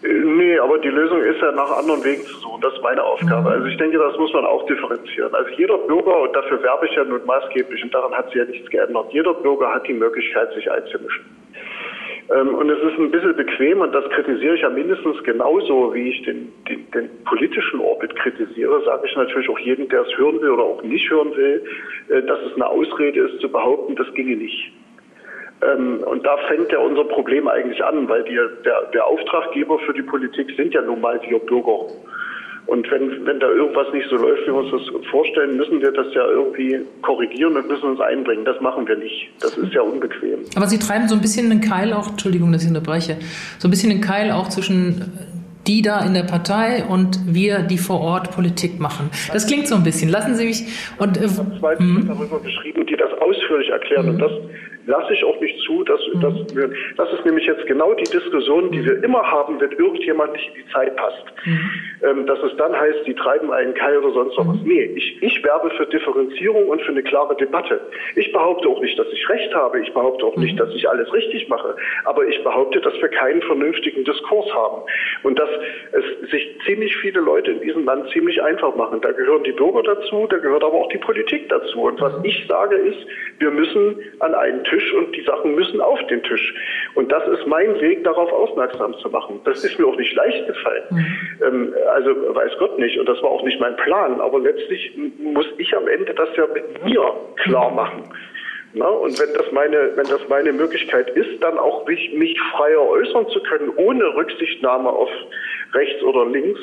Nee, 0.02 0.58
aber 0.60 0.78
die 0.78 0.88
Lösung 0.88 1.20
ist 1.22 1.40
ja 1.40 1.50
nach 1.52 1.70
anderen 1.76 2.04
Wegen 2.04 2.22
zu 2.22 2.36
suchen. 2.38 2.60
Das 2.60 2.72
ist 2.72 2.82
meine 2.82 3.02
Aufgabe. 3.02 3.48
Mhm. 3.48 3.56
Also 3.56 3.66
ich 3.66 3.76
denke, 3.78 3.98
das 3.98 4.16
muss 4.16 4.32
man 4.32 4.44
auch 4.44 4.64
differenzieren. 4.66 5.34
Also 5.34 5.50
jeder 5.56 5.76
Bürger, 5.78 6.22
und 6.22 6.36
dafür 6.36 6.62
werbe 6.62 6.86
ich 6.86 6.94
ja 6.94 7.04
nun 7.04 7.24
maßgeblich, 7.26 7.82
und 7.82 7.92
daran 7.92 8.12
hat 8.12 8.26
sich 8.26 8.36
ja 8.36 8.44
nichts 8.44 8.70
geändert, 8.70 9.06
jeder 9.10 9.34
Bürger 9.34 9.74
hat 9.74 9.86
die 9.88 9.94
Möglichkeit, 9.94 10.52
sich 10.54 10.70
einzumischen. 10.70 11.24
Ähm, 12.30 12.54
und 12.54 12.68
es 12.68 12.78
ist 12.78 12.98
ein 12.98 13.10
bisschen 13.10 13.36
bequem, 13.36 13.80
und 13.80 13.94
das 13.94 14.08
kritisiere 14.10 14.54
ich 14.54 14.60
ja 14.60 14.68
mindestens 14.68 15.22
genauso, 15.24 15.94
wie 15.94 16.10
ich 16.10 16.22
den, 16.22 16.52
den, 16.68 16.90
den 16.90 17.10
politischen 17.24 17.80
Orbit 17.80 18.14
kritisiere, 18.16 18.82
sage 18.84 19.06
ich 19.06 19.16
natürlich 19.16 19.48
auch 19.48 19.58
jedem, 19.58 19.88
der 19.88 20.02
es 20.02 20.18
hören 20.18 20.40
will 20.40 20.50
oder 20.50 20.64
auch 20.64 20.82
nicht 20.82 21.08
hören 21.10 21.34
will, 21.34 21.64
äh, 22.08 22.22
dass 22.22 22.38
es 22.42 22.54
eine 22.54 22.66
Ausrede 22.66 23.20
ist, 23.20 23.40
zu 23.40 23.50
behaupten, 23.50 23.96
das 23.96 24.12
ginge 24.14 24.36
nicht. 24.36 24.72
Ähm, 25.62 26.04
und 26.04 26.24
da 26.24 26.36
fängt 26.48 26.70
ja 26.70 26.78
unser 26.78 27.04
Problem 27.04 27.48
eigentlich 27.48 27.82
an, 27.82 28.08
weil 28.08 28.24
die, 28.24 28.38
der, 28.64 28.82
der 28.92 29.06
Auftraggeber 29.06 29.78
für 29.80 29.94
die 29.94 30.02
Politik 30.02 30.50
sind 30.56 30.74
ja 30.74 30.82
nun 30.82 31.00
mal 31.00 31.20
wir 31.28 31.38
Bürger. 31.38 31.86
Und 32.68 32.90
wenn, 32.90 33.24
wenn 33.24 33.40
da 33.40 33.48
irgendwas 33.48 33.86
nicht 33.94 34.06
so 34.10 34.16
läuft, 34.16 34.42
wie 34.42 34.52
wir 34.52 34.56
uns 34.56 34.70
das 34.70 35.10
vorstellen, 35.10 35.56
müssen 35.56 35.80
wir 35.80 35.90
das 35.90 36.06
ja 36.12 36.22
irgendwie 36.28 36.78
korrigieren 37.00 37.56
und 37.56 37.66
müssen 37.66 37.84
uns 37.84 38.00
einbringen. 38.00 38.44
Das 38.44 38.60
machen 38.60 38.86
wir 38.86 38.96
nicht. 38.96 39.30
Das 39.40 39.56
ist 39.56 39.72
ja 39.72 39.80
unbequem. 39.80 40.40
Aber 40.54 40.66
Sie 40.66 40.78
treiben 40.78 41.08
so 41.08 41.14
ein 41.14 41.22
bisschen 41.22 41.48
den 41.48 41.62
Keil 41.62 41.94
auch, 41.94 42.10
Entschuldigung, 42.10 42.52
dass 42.52 42.62
ich 42.62 42.68
unterbreche, 42.68 43.16
so 43.58 43.68
ein 43.68 43.70
bisschen 43.70 43.88
den 43.88 44.02
Keil 44.02 44.30
auch 44.32 44.48
zwischen 44.50 45.12
die 45.66 45.82
da 45.82 46.04
in 46.04 46.14
der 46.14 46.22
Partei 46.22 46.84
und 46.84 47.18
wir, 47.26 47.60
die 47.60 47.78
vor 47.78 48.00
Ort 48.00 48.34
Politik 48.34 48.80
machen. 48.80 49.10
Das 49.32 49.46
klingt 49.46 49.66
so 49.68 49.74
ein 49.74 49.82
bisschen. 49.82 50.10
Lassen 50.10 50.34
Sie 50.34 50.46
mich 50.46 50.64
und 50.98 51.16
äh, 51.16 51.24
ich 51.24 51.38
habe 51.38 51.58
zwei 51.58 51.74
Bücher 51.76 52.04
darüber 52.06 52.40
geschrieben, 52.40 52.86
die 52.86 52.96
das 52.96 53.12
ausführlich 53.20 53.68
erklären. 53.68 54.10
Und 54.10 54.18
das 54.18 54.32
lasse 54.88 55.12
ich 55.12 55.22
auch 55.22 55.38
nicht 55.40 55.60
zu, 55.60 55.84
dass, 55.84 56.00
mhm. 56.14 56.20
dass 56.20 56.56
wir, 56.56 56.70
das 56.96 57.12
ist 57.12 57.24
nämlich 57.24 57.46
jetzt 57.46 57.66
genau 57.66 57.92
die 57.94 58.10
Diskussion, 58.10 58.72
die 58.72 58.84
wir 58.84 59.04
immer 59.04 59.22
haben, 59.22 59.60
wenn 59.60 59.72
irgendjemand 59.72 60.32
nicht 60.32 60.48
in 60.48 60.64
die 60.64 60.72
Zeit 60.72 60.96
passt. 60.96 61.24
Mhm. 61.44 61.70
Ähm, 62.02 62.26
dass 62.26 62.38
es 62.42 62.56
dann 62.56 62.74
heißt, 62.74 63.06
die 63.06 63.14
treiben 63.14 63.52
einen 63.52 63.74
Kai 63.74 63.98
oder 63.98 64.12
sonst 64.12 64.36
was. 64.38 64.46
Mhm. 64.46 64.62
Nee, 64.64 64.84
ich, 64.96 65.22
ich 65.22 65.44
werbe 65.44 65.70
für 65.70 65.86
Differenzierung 65.86 66.68
und 66.68 66.80
für 66.82 66.92
eine 66.92 67.02
klare 67.02 67.36
Debatte. 67.36 67.80
Ich 68.16 68.32
behaupte 68.32 68.68
auch 68.68 68.80
nicht, 68.80 68.98
dass 68.98 69.06
ich 69.12 69.28
recht 69.28 69.54
habe. 69.54 69.80
Ich 69.80 69.92
behaupte 69.92 70.24
auch 70.24 70.36
nicht, 70.36 70.54
mhm. 70.54 70.58
dass 70.58 70.74
ich 70.74 70.88
alles 70.88 71.12
richtig 71.12 71.48
mache. 71.48 71.76
Aber 72.04 72.26
ich 72.26 72.42
behaupte, 72.42 72.80
dass 72.80 72.94
wir 73.00 73.08
keinen 73.08 73.42
vernünftigen 73.42 74.04
Diskurs 74.04 74.52
haben. 74.54 74.82
Und 75.22 75.38
dass 75.38 75.50
es 75.92 76.30
sich 76.30 76.58
ziemlich 76.64 76.96
viele 76.96 77.20
Leute 77.20 77.50
in 77.50 77.60
diesem 77.60 77.84
Land 77.84 78.08
ziemlich 78.10 78.42
einfach 78.42 78.74
machen. 78.74 79.02
Da 79.02 79.12
gehören 79.12 79.44
die 79.44 79.52
Bürger 79.52 79.82
dazu, 79.82 80.26
da 80.30 80.38
gehört 80.38 80.64
aber 80.64 80.74
auch 80.74 80.88
die 80.88 80.98
Politik 80.98 81.48
dazu. 81.50 81.82
Und 81.82 82.00
was 82.00 82.14
ich 82.22 82.46
sage 82.48 82.76
ist, 82.76 83.06
wir 83.38 83.50
müssen 83.50 83.96
an 84.20 84.34
einen 84.34 84.64
Tisch 84.64 84.77
und 84.94 85.14
die 85.14 85.22
Sachen 85.22 85.54
müssen 85.54 85.80
auf 85.80 85.98
den 86.06 86.22
Tisch. 86.22 86.54
Und 86.94 87.10
das 87.10 87.26
ist 87.28 87.46
mein 87.46 87.80
Weg, 87.80 88.04
darauf 88.04 88.32
aufmerksam 88.32 88.94
zu 88.98 89.08
machen. 89.10 89.40
Das 89.44 89.64
ist 89.64 89.78
mir 89.78 89.86
auch 89.86 89.96
nicht 89.96 90.14
leicht 90.14 90.46
gefallen. 90.46 90.84
Mhm. 90.90 91.06
Ähm, 91.44 91.74
also 91.94 92.10
weiß 92.34 92.52
Gott 92.58 92.78
nicht. 92.78 92.98
Und 92.98 93.08
das 93.08 93.22
war 93.22 93.30
auch 93.30 93.42
nicht 93.42 93.60
mein 93.60 93.76
Plan. 93.76 94.20
Aber 94.20 94.40
letztlich 94.40 94.92
muss 95.18 95.46
ich 95.58 95.76
am 95.76 95.88
Ende 95.88 96.14
das 96.14 96.28
ja 96.36 96.46
mit 96.52 96.84
mir 96.84 97.12
klar 97.36 97.70
machen. 97.70 98.04
Na, 98.74 98.86
und 98.86 99.18
wenn 99.18 99.32
das 99.32 99.50
meine, 99.52 99.96
wenn 99.96 100.06
das 100.06 100.28
meine 100.28 100.52
Möglichkeit 100.52 101.08
ist, 101.10 101.42
dann 101.42 101.58
auch 101.58 101.86
mich, 101.86 102.12
mich 102.14 102.38
freier 102.52 102.86
äußern 102.86 103.28
zu 103.28 103.42
können, 103.42 103.70
ohne 103.76 104.04
Rücksichtnahme 104.14 104.90
auf 104.90 105.08
rechts 105.72 106.02
oder 106.02 106.26
links, 106.26 106.60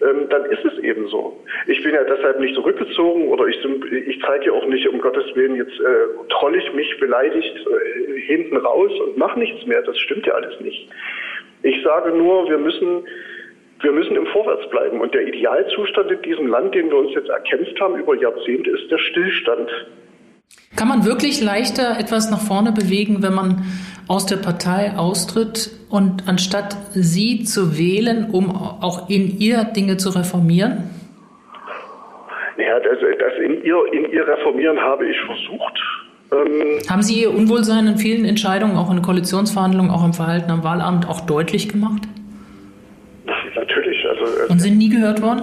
ähm, 0.00 0.28
dann 0.30 0.44
ist 0.46 0.64
es 0.64 0.78
eben 0.84 1.08
so. 1.08 1.36
Ich 1.66 1.82
bin 1.82 1.92
ja 1.92 2.04
deshalb 2.04 2.40
nicht 2.40 2.54
zurückgezogen 2.54 3.28
oder 3.28 3.46
ich, 3.46 3.58
ich 4.06 4.20
zeige 4.22 4.46
ja 4.46 4.52
auch 4.52 4.66
nicht, 4.66 4.86
um 4.88 5.00
Gottes 5.00 5.24
Willen, 5.34 5.56
jetzt 5.56 5.78
äh, 5.80 6.28
troll 6.30 6.56
ich 6.56 6.72
mich 6.74 6.98
beleidigt 7.00 7.54
äh, 7.56 8.20
hinten 8.20 8.56
raus 8.56 8.92
und 9.06 9.16
mache 9.16 9.38
nichts 9.38 9.66
mehr. 9.66 9.82
Das 9.82 9.98
stimmt 9.98 10.26
ja 10.26 10.34
alles 10.34 10.60
nicht. 10.60 10.88
Ich 11.62 11.82
sage 11.82 12.10
nur, 12.16 12.48
wir 12.48 12.58
müssen 12.58 13.04
wir 13.80 13.92
müssen 13.92 14.16
im 14.16 14.26
Vorwärts 14.26 14.68
bleiben. 14.70 15.00
Und 15.00 15.14
der 15.14 15.26
Idealzustand 15.26 16.10
in 16.10 16.22
diesem 16.22 16.48
Land, 16.48 16.74
den 16.74 16.90
wir 16.90 16.96
uns 16.96 17.14
jetzt 17.14 17.28
erkämpft 17.28 17.80
haben 17.80 17.96
über 17.96 18.16
Jahrzehnte, 18.16 18.70
ist 18.70 18.90
der 18.90 18.98
Stillstand. 18.98 19.70
Kann 20.76 20.88
man 20.88 21.04
wirklich 21.04 21.40
leichter 21.40 21.96
etwas 21.98 22.30
nach 22.30 22.40
vorne 22.40 22.72
bewegen, 22.72 23.22
wenn 23.22 23.34
man 23.34 23.64
aus 24.08 24.26
der 24.26 24.36
Partei 24.36 24.96
austritt 24.96 25.70
und 25.90 26.26
anstatt 26.26 26.76
sie 26.92 27.44
zu 27.44 27.78
wählen, 27.78 28.30
um 28.32 28.50
auch 28.50 29.08
in 29.08 29.38
ihr 29.38 29.64
Dinge 29.64 29.98
zu 29.98 30.10
reformieren? 30.10 30.90
Ja, 32.56 32.80
das, 32.80 32.98
das 33.18 33.32
in, 33.44 33.62
ihr, 33.62 33.76
in 33.92 34.10
ihr 34.10 34.26
Reformieren 34.26 34.78
habe 34.80 35.06
ich 35.08 35.16
versucht. 35.20 35.78
Ähm, 36.32 36.80
Haben 36.90 37.02
Sie 37.02 37.22
Ihr 37.22 37.32
Unwohlsein 37.32 37.86
in 37.86 37.96
vielen 37.96 38.24
Entscheidungen, 38.24 38.76
auch 38.76 38.90
in 38.90 39.00
Koalitionsverhandlungen, 39.00 39.90
auch 39.90 40.04
im 40.04 40.12
Verhalten 40.12 40.50
am 40.50 40.62
Wahlamt, 40.64 41.08
auch 41.08 41.20
deutlich 41.22 41.68
gemacht? 41.68 42.02
Natürlich. 43.54 44.04
Also, 44.06 44.24
äh, 44.24 44.50
Und 44.50 44.60
sind 44.60 44.76
nie 44.76 44.90
gehört 44.90 45.22
worden? 45.22 45.42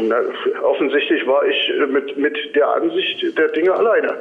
Na, 0.00 0.16
offensichtlich 0.62 1.26
war 1.26 1.44
ich 1.44 1.72
mit, 1.92 2.16
mit 2.16 2.36
der 2.54 2.68
Ansicht 2.74 3.36
der 3.36 3.48
Dinge 3.48 3.72
alleine. 3.72 4.14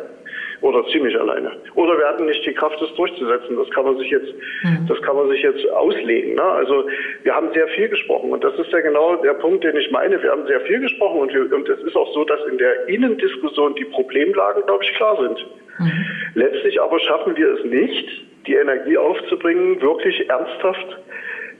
Oder 0.61 0.83
ziemlich 0.87 1.17
alleine. 1.19 1.51
Oder 1.75 1.97
wir 1.97 2.07
hatten 2.07 2.25
nicht 2.25 2.45
die 2.45 2.53
Kraft, 2.53 2.81
das 2.81 2.93
durchzusetzen. 2.95 3.57
Das 3.57 3.69
kann 3.69 3.85
man 3.85 3.97
sich 3.97 4.09
jetzt, 4.09 4.33
mhm. 4.63 4.87
das 4.87 4.99
kann 5.03 5.15
man 5.15 5.29
sich 5.29 5.41
jetzt 5.41 5.69
auslegen. 5.71 6.35
Ne? 6.35 6.43
Also 6.43 6.87
wir 7.23 7.35
haben 7.35 7.53
sehr 7.53 7.67
viel 7.69 7.89
gesprochen 7.89 8.31
und 8.31 8.43
das 8.43 8.57
ist 8.57 8.71
ja 8.71 8.79
genau 8.79 9.15
der 9.17 9.33
Punkt, 9.33 9.63
den 9.63 9.77
ich 9.77 9.91
meine. 9.91 10.21
Wir 10.21 10.31
haben 10.31 10.47
sehr 10.47 10.61
viel 10.61 10.79
gesprochen 10.79 11.19
und, 11.19 11.33
wir, 11.33 11.53
und 11.53 11.69
es 11.69 11.79
ist 11.83 11.95
auch 11.95 12.11
so, 12.13 12.23
dass 12.23 12.39
in 12.49 12.57
der 12.57 12.87
Innendiskussion 12.89 13.75
die 13.75 13.85
Problemlagen, 13.85 14.63
glaube 14.65 14.83
ich, 14.83 14.93
klar 14.95 15.17
sind. 15.21 15.45
Mhm. 15.79 16.05
Letztlich 16.33 16.81
aber 16.81 16.99
schaffen 16.99 17.35
wir 17.37 17.53
es 17.53 17.63
nicht, 17.65 18.09
die 18.47 18.55
Energie 18.55 18.97
aufzubringen, 18.97 19.79
wirklich 19.81 20.27
ernsthaft 20.29 20.97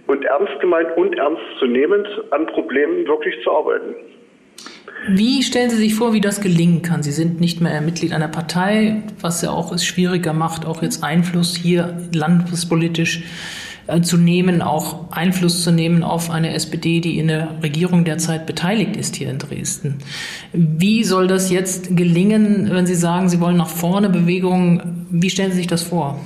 und 0.08 0.26
ernst 0.26 0.60
gemeint 0.60 0.96
und 0.98 1.18
ernstzunehmend 1.18 2.08
an 2.32 2.48
Problemen 2.48 3.08
wirklich 3.08 3.42
zu 3.44 3.52
arbeiten. 3.52 3.96
Wie 5.10 5.42
stellen 5.44 5.70
Sie 5.70 5.78
sich 5.78 5.96
vor, 5.96 6.14
wie 6.14 6.22
das 6.22 6.42
gelingen 6.42 6.82
kann? 6.82 7.04
Sie 7.04 7.12
sind 7.12 7.40
nicht 7.40 7.62
mehr 7.62 7.82
Mitglied 7.82 8.14
einer 8.14 8.28
Partei, 8.28 9.04
was 9.22 9.42
ja 9.42 9.52
auch 9.52 9.72
es 9.72 9.86
schwieriger 9.86 10.34
macht, 10.34 10.66
auch 10.66 10.82
jetzt 10.82 11.04
Einfluss 11.04 11.56
hier 11.56 11.98
landespolitisch 12.14 13.24
äh, 13.88 14.02
zu 14.02 14.18
nehmen, 14.18 14.62
auch 14.62 15.12
Einfluss 15.16 15.64
zu 15.64 15.72
nehmen 15.72 16.04
auf 16.04 16.30
eine 16.30 16.54
SPD, 16.54 17.00
die 17.00 17.20
in 17.20 17.30
der 17.30 17.56
Regierung 17.64 18.04
derzeit 18.04 18.46
beteiligt 18.46 18.98
ist 18.98 19.16
hier 19.16 19.30
in 19.30 19.38
Dresden. 19.38 20.00
Wie 20.52 21.04
soll 21.04 21.28
das 21.28 21.52
jetzt 21.52 21.96
gelingen, 21.96 22.70
wenn 22.72 22.86
Sie 22.86 22.96
sagen, 22.96 23.30
Sie 23.30 23.40
wollen 23.40 23.58
nach 23.58 23.70
vorne 23.70 24.10
Bewegungen? 24.10 25.08
Wie 25.10 25.30
stellen 25.30 25.52
Sie 25.52 25.58
sich 25.58 25.68
das 25.68 25.84
vor? 25.84 26.20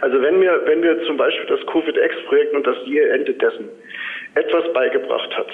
Also 0.00 0.22
wenn 0.22 0.40
wir, 0.40 0.62
wenn 0.66 0.82
wir 0.82 1.02
zum 1.04 1.16
Beispiel 1.16 1.46
das 1.48 1.60
Covid-X-Projekt 1.66 2.54
und 2.54 2.66
das 2.66 2.76
je 2.86 3.00
Ende 3.00 3.34
dessen 3.34 3.64
etwas 4.36 4.70
beigebracht 4.72 5.36
hat, 5.36 5.50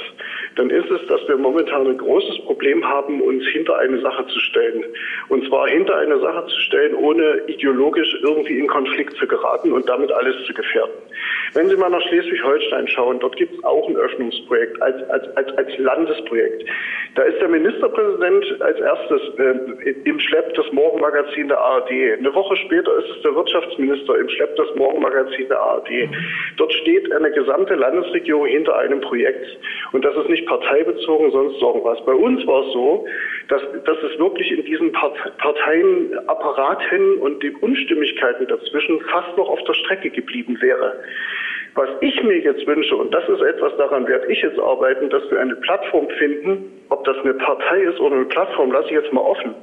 dann 0.56 0.68
ist 0.70 0.90
es, 0.90 1.06
dass 1.06 1.20
wir 1.28 1.36
momentan 1.36 1.86
ein 1.86 1.98
großes 1.98 2.44
Problem 2.44 2.84
haben, 2.84 3.22
uns 3.22 3.46
hinter 3.48 3.78
eine 3.78 4.00
Sache 4.00 4.26
zu 4.26 4.38
stellen. 4.40 4.84
Und 5.28 5.46
zwar 5.48 5.68
hinter 5.68 5.96
eine 5.96 6.18
Sache 6.18 6.46
zu 6.46 6.60
stellen, 6.60 6.94
ohne 6.96 7.42
ideologisch 7.46 8.14
irgendwie 8.22 8.58
in 8.58 8.66
Konflikt 8.66 9.16
zu 9.16 9.26
geraten 9.26 9.72
und 9.72 9.88
damit 9.88 10.10
alles 10.12 10.34
zu 10.46 10.52
gefährden. 10.52 10.92
Wenn 11.54 11.68
Sie 11.68 11.76
mal 11.76 11.90
nach 11.90 12.02
Schleswig-Holstein 12.08 12.88
schauen, 12.88 13.20
dort 13.20 13.36
gibt 13.36 13.54
es 13.54 13.64
auch 13.64 13.88
ein 13.88 13.96
Öffnungsprojekt 13.96 14.80
als, 14.82 15.08
als, 15.10 15.36
als, 15.36 15.56
als 15.58 15.78
Landesprojekt. 15.78 16.64
Da 17.14 17.22
ist 17.22 17.40
der 17.40 17.48
Ministerpräsident 17.48 18.62
als 18.62 18.80
erstes 18.80 19.20
äh, 19.38 19.90
im 20.04 20.18
Schlepp 20.18 20.54
des 20.54 20.72
Morgenmagazin 20.72 21.48
der 21.48 21.58
ARD. 21.58 21.90
Eine 22.18 22.34
Woche 22.34 22.56
später 22.56 22.96
ist 22.98 23.16
es 23.16 23.22
der 23.22 23.34
Wirtschaftsminister 23.34 24.18
im 24.18 24.28
Schlepp 24.30 24.56
des 24.56 24.74
Morgenmagazin 24.76 25.48
der 25.48 25.60
ARD. 25.60 26.08
Dort 26.56 26.72
steht 26.72 27.12
eine 27.12 27.30
gesamte 27.30 27.74
Landesregierung 27.74 28.46
hinter 28.46 28.71
einem 28.76 29.00
Projekt. 29.00 29.46
Und 29.92 30.04
das 30.04 30.16
ist 30.16 30.28
nicht 30.28 30.46
parteibezogen, 30.46 31.30
sonst 31.30 31.60
irgendwas. 31.60 32.04
Bei 32.04 32.14
uns 32.14 32.46
war 32.46 32.66
es 32.66 32.72
so, 32.72 33.06
dass, 33.48 33.62
dass 33.84 33.98
es 34.02 34.18
wirklich 34.18 34.50
in 34.50 34.64
diesen 34.64 34.92
Parteienapparaten 34.92 37.18
und 37.18 37.42
den 37.42 37.54
Unstimmigkeiten 37.56 38.46
dazwischen 38.46 39.00
fast 39.02 39.36
noch 39.36 39.48
auf 39.48 39.62
der 39.64 39.74
Strecke 39.74 40.10
geblieben 40.10 40.60
wäre. 40.60 41.02
Was 41.74 41.88
ich 42.00 42.22
mir 42.22 42.38
jetzt 42.38 42.66
wünsche, 42.66 42.94
und 42.96 43.12
das 43.14 43.26
ist 43.28 43.40
etwas, 43.40 43.74
daran 43.78 44.06
werde 44.06 44.30
ich 44.30 44.42
jetzt 44.42 44.58
arbeiten, 44.58 45.08
dass 45.08 45.22
wir 45.30 45.40
eine 45.40 45.56
Plattform 45.56 46.06
finden, 46.18 46.70
ob 46.90 47.02
das 47.04 47.16
eine 47.18 47.32
Partei 47.34 47.82
ist 47.82 47.98
oder 47.98 48.16
eine 48.16 48.26
Plattform, 48.26 48.72
lasse 48.72 48.88
ich 48.88 48.92
jetzt 48.92 49.12
mal 49.12 49.22
offen, 49.22 49.54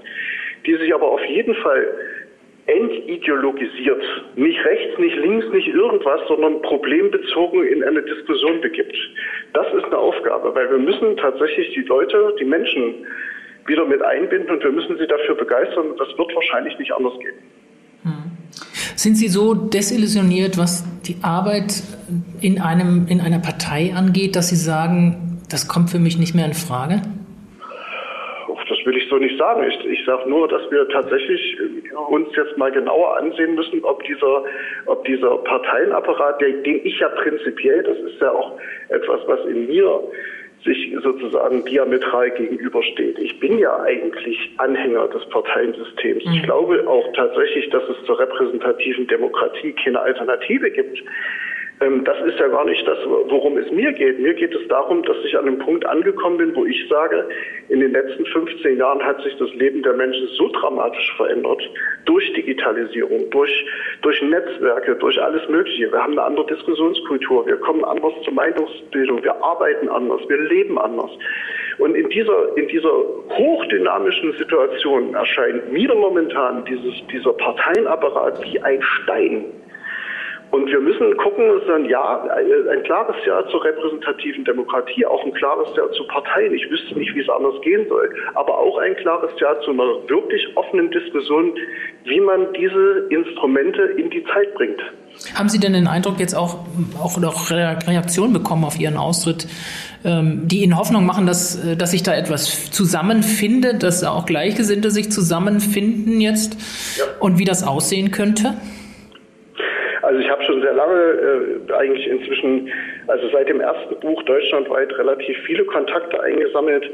die 0.66 0.76
sich 0.76 0.94
aber 0.94 1.08
auf 1.08 1.24
jeden 1.26 1.56
Fall 1.56 1.88
entideologisiert, 2.70 4.02
nicht 4.36 4.64
rechts, 4.66 5.00
nicht 5.00 5.16
links, 5.18 5.46
nicht 5.52 5.68
irgendwas, 5.68 6.22
sondern 6.28 6.62
problembezogen 6.62 7.64
in 7.64 7.84
eine 7.84 8.02
Diskussion 8.02 8.62
begibt. 8.62 8.96
Das 9.54 9.68
ist 9.74 9.86
eine 9.86 9.98
Aufgabe, 9.98 10.54
weil 10.54 10.70
wir 10.70 10.78
müssen 10.78 11.18
tatsächlich 11.18 11.74
die 11.74 11.82
Leute, 11.82 12.36
die 12.40 12.46
Menschen 12.46 13.06
wieder 13.66 13.86
mit 13.86 14.02
einbinden 14.02 14.50
und 14.50 14.64
wir 14.64 14.72
müssen 14.72 14.98
sie 14.98 15.08
dafür 15.08 15.36
begeistern. 15.36 15.96
Das 15.98 16.08
wird 16.18 16.36
wahrscheinlich 16.36 16.78
nicht 16.80 16.92
anders 16.92 17.14
gehen. 17.20 17.36
Hm. 18.04 18.32
Sind 18.96 19.16
Sie 19.16 19.28
so 19.28 19.54
desillusioniert, 19.54 20.58
was 20.58 20.84
die 21.04 21.18
Arbeit 21.22 21.84
in, 22.42 22.60
einem, 22.60 23.08
in 23.08 23.22
einer 23.22 23.40
Partei 23.40 23.94
angeht, 23.96 24.36
dass 24.36 24.50
Sie 24.50 24.56
sagen, 24.56 25.42
das 25.50 25.68
kommt 25.68 25.90
für 25.90 26.00
mich 26.00 26.18
nicht 26.18 26.36
mehr 26.36 26.46
in 26.46 26.54
Frage? 26.54 27.02
Ich 29.10 29.12
so 29.12 29.18
nicht 29.18 29.40
sagen. 29.40 29.64
Ich, 29.68 29.86
ich 29.86 30.06
sage 30.06 30.30
nur, 30.30 30.48
dass 30.48 30.70
wir 30.70 30.88
tatsächlich 30.90 31.58
uns 32.10 32.28
jetzt 32.36 32.56
mal 32.60 32.72
genauer 32.72 33.18
ansehen 33.18 33.56
müssen, 33.56 33.84
ob 33.84 34.04
dieser, 34.04 34.44
ob 34.86 35.04
dieser 35.06 35.36
Parteienapparat, 35.38 36.40
der, 36.40 36.52
den 36.52 36.86
ich 36.86 37.00
ja 37.00 37.10
prinzipiell, 37.10 37.82
das 37.82 37.98
ist 37.98 38.22
ja 38.22 38.32
auch 38.32 38.60
etwas, 38.90 39.22
was 39.26 39.44
in 39.48 39.66
mir 39.66 40.00
sich 40.64 40.96
sozusagen 41.02 41.66
diametral 41.66 42.30
gegenübersteht. 42.32 43.18
Ich 43.18 43.40
bin 43.40 43.58
ja 43.58 43.82
eigentlich 43.82 44.38
Anhänger 44.58 45.08
des 45.08 45.28
Parteiensystems. 45.30 46.24
Ich 46.26 46.42
mhm. 46.42 46.46
glaube 46.46 46.88
auch 46.88 47.12
tatsächlich, 47.14 47.68
dass 47.72 47.82
es 47.90 48.06
zur 48.06 48.20
repräsentativen 48.20 49.08
Demokratie 49.08 49.74
keine 49.74 50.02
Alternative 50.02 50.70
gibt. 50.70 51.02
Ähm, 51.82 52.04
das 52.04 52.18
ist 52.26 52.38
ja 52.40 52.48
gar 52.48 52.66
nicht 52.66 52.86
das, 52.88 52.98
worum 53.06 53.58
es 53.58 53.72
mir 53.72 53.94
geht. 53.94 54.20
Mir 54.20 54.34
geht 54.34 54.54
es 54.54 54.68
darum, 54.68 55.02
dass 55.04 55.18
ich 55.24 55.38
an 55.38 55.48
einem 55.48 55.60
Punkt 55.60 55.86
angekommen 55.86 56.38
bin, 56.38 56.56
wo 56.56 56.66
ich 56.66 56.88
sage, 56.90 57.28
in 57.70 57.80
den 57.80 57.92
letzten 57.92 58.26
15 58.26 58.78
Jahren 58.78 59.02
hat 59.04 59.22
sich 59.22 59.36
das 59.38 59.54
Leben 59.54 59.82
der 59.84 59.94
Menschen 59.94 60.28
so 60.38 60.50
dramatisch 60.50 61.14
verändert, 61.16 61.62
durch 62.06 62.34
Digitalisierung, 62.34 63.30
durch, 63.30 63.66
durch 64.02 64.22
Netzwerke, 64.22 64.96
durch 64.96 65.22
alles 65.22 65.48
Mögliche. 65.48 65.92
Wir 65.92 66.04
haben 66.04 66.14
eine 66.14 66.24
andere 66.24 66.48
Diskussionskultur, 66.48 67.46
wir 67.46 67.58
kommen 67.58 67.86
anders 67.86 68.14
zur 68.24 68.34
Meinungsbildung, 68.34 69.24
wir 69.24 69.42
arbeiten 69.42 69.88
anders, 69.88 70.22
wir 70.28 70.38
leben 70.38 70.78
anders. 70.78 71.12
Und 71.78 71.96
in 71.96 72.10
dieser, 72.10 72.58
in 72.58 72.68
dieser 72.68 72.92
hochdynamischen 72.92 74.34
Situation 74.34 75.14
erscheint 75.14 75.72
mir 75.72 75.96
momentan 75.96 76.66
dieses, 76.66 76.94
dieser 77.08 77.32
Parteienapparat 77.34 78.44
wie 78.44 78.60
ein 78.60 78.82
Stein 78.82 79.46
Und 80.52 80.66
wir 80.66 80.80
müssen 80.80 81.16
gucken, 81.18 81.46
es 81.58 81.64
ist 81.64 81.70
ein 81.70 81.86
Ja, 81.86 82.24
ein 82.24 82.84
klares 82.84 83.16
Ja 83.26 83.46
zur 83.50 83.64
repräsentativen 83.64 84.44
Demokratie, 84.46 85.06
auch 85.06 85.24
ein 85.24 85.34
klares 85.34 85.70
Ja 85.76 85.92
zu 85.92 86.08
Parteien. 86.08 86.54
Ich 86.54 86.70
wüsste 86.70 86.98
nicht, 86.98 87.14
wie 87.14 87.22
es 87.22 87.30
anders 87.30 87.62
gehen 87.62 87.88
soll. 87.88 88.10
Aber 88.34 88.58
auch 88.58 88.78
ein 88.80 88.96
klares 88.96 89.32
Ja 89.40 89.60
zu 89.62 89.72
einer 89.72 89.84
wirklich 90.08 90.46
offenen 90.58 90.90
Diskussion, 90.90 91.54
wie 92.06 92.20
man 92.20 92.52
diese 92.54 93.08
Instrumente 93.10 93.82
in 93.98 94.10
die 94.10 94.24
Zeit 94.26 94.54
bringt. 94.56 94.82
Haben 95.36 95.50
Sie 95.50 95.60
denn 95.60 95.74
den 95.74 95.88
Eindruck 95.88 96.20
jetzt 96.20 96.34
auch, 96.34 96.66
auch 97.00 97.18
noch 97.20 97.52
Reaktionen 97.52 98.34
bekommen 98.34 98.64
auf 98.64 98.80
Ihren 98.80 98.98
Austritt, 98.98 99.48
ähm, 100.06 100.48
die 100.48 100.64
Ihnen 100.64 100.78
Hoffnung 100.78 101.06
machen, 101.06 101.28
dass, 101.28 101.64
äh, 101.64 101.76
dass 101.76 101.92
sich 101.92 102.04
da 102.04 102.16
etwas 102.16 102.72
zusammenfindet, 102.72 103.84
dass 103.84 104.04
auch 104.04 104.26
Gleichgesinnte 104.26 104.90
sich 104.92 105.12
zusammenfinden 105.12 106.22
jetzt 106.22 106.58
ja. 106.98 107.06
und 107.20 107.38
wie 107.38 107.46
das 107.46 107.64
aussehen 107.68 108.12
könnte? 108.12 108.56
Also 110.10 110.22
ich 110.22 110.30
habe 110.32 110.44
schon 110.44 110.60
sehr 110.62 110.74
lange, 110.74 111.00
äh, 111.70 111.74
eigentlich 111.74 112.08
inzwischen, 112.08 112.68
also 113.06 113.30
seit 113.30 113.48
dem 113.48 113.62
ersten 113.62 113.96
Buch 114.00 114.24
deutschlandweit 114.24 114.92
relativ 114.98 115.38
viele 115.46 115.64
Kontakte 115.66 116.20
eingesammelt. 116.24 116.90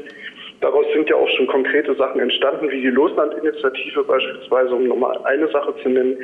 Daraus 0.60 0.84
sind 0.92 1.08
ja 1.08 1.16
auch 1.16 1.28
schon 1.30 1.46
konkrete 1.46 1.94
Sachen 1.94 2.20
entstanden, 2.20 2.70
wie 2.70 2.82
die 2.82 2.90
Loslandinitiative 2.90 4.04
beispielsweise, 4.04 4.74
um 4.74 4.86
nochmal 4.86 5.18
eine 5.24 5.48
Sache 5.48 5.74
zu 5.82 5.88
nennen. 5.88 6.18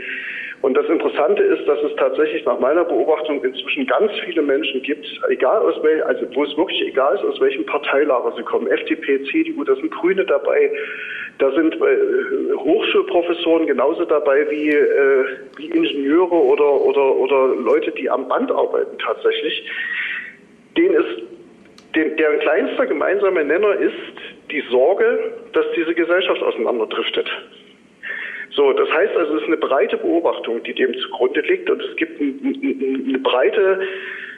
Und 0.63 0.77
das 0.77 0.87
Interessante 0.87 1.43
ist, 1.43 1.67
dass 1.67 1.83
es 1.83 1.95
tatsächlich 1.97 2.45
nach 2.45 2.59
meiner 2.61 2.85
Beobachtung 2.85 3.43
inzwischen 3.45 3.85
ganz 3.85 4.13
viele 4.25 4.43
Menschen 4.43 4.81
gibt, 4.83 5.05
egal 5.29 5.61
aus 5.61 5.83
welchem, 5.83 6.07
also 6.07 6.25
wo 6.35 6.45
es 6.45 6.57
wirklich 6.57 6.87
egal 6.87 7.17
ist, 7.17 7.25
aus 7.25 7.41
welchem 7.41 7.67
Parteilager 7.67 8.33
sie 8.37 8.45
kommen. 8.45 8.69
FDP, 8.69 9.25
CDU, 9.25 9.65
da 9.65 9.75
sind 9.75 9.91
Grüne 9.91 10.25
dabei, 10.25 10.71
da 11.39 11.51
sind 11.51 11.75
äh, 11.75 12.55
Hochschulprofessoren 12.55 13.67
genauso 13.67 14.05
dabei 14.05 14.49
wie, 14.51 14.69
äh, 14.69 15.25
wie 15.57 15.67
Ingenieure 15.67 16.33
oder, 16.33 16.81
oder, 16.81 17.17
oder 17.17 17.57
Leute, 17.57 17.91
die 17.91 18.09
am 18.09 18.29
Band 18.29 18.53
arbeiten 18.53 18.97
tatsächlich. 18.99 19.69
Denen 20.77 20.95
ist, 20.95 21.23
den, 21.97 22.17
deren 22.17 22.39
kleinster 22.39 22.87
gemeinsame 22.87 23.45
Nenner 23.45 23.75
ist 23.75 23.93
die 24.53 24.63
Sorge, 24.71 25.33
dass 25.55 25.67
diese 25.75 25.93
Gesellschaft 25.93 26.41
auseinanderdriftet. 26.41 27.29
So, 28.55 28.73
das 28.73 28.91
heißt 28.91 29.17
also, 29.17 29.37
es 29.37 29.43
ist 29.43 29.47
eine 29.47 29.57
breite 29.57 29.97
Beobachtung, 29.97 30.63
die 30.63 30.75
dem 30.75 30.95
zugrunde 30.99 31.41
liegt 31.41 31.71
und 31.71 31.83
es 31.83 31.97
gibt 31.97 32.21
eine 32.21 33.19
breite, 33.19 33.81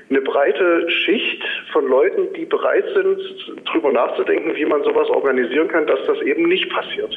eine 0.09 0.21
breite 0.21 0.89
Schicht 0.89 1.43
von 1.73 1.89
Leuten, 1.89 2.33
die 2.35 2.45
bereit 2.45 2.85
sind, 2.95 3.19
darüber 3.67 3.91
nachzudenken, 3.91 4.55
wie 4.55 4.67
man 4.67 4.85
sowas 4.85 5.09
organisieren 5.09 5.69
kann, 5.69 5.87
dass 5.87 5.99
das 6.07 6.21
eben 6.23 6.49
nicht 6.49 6.71
passiert. 6.71 7.13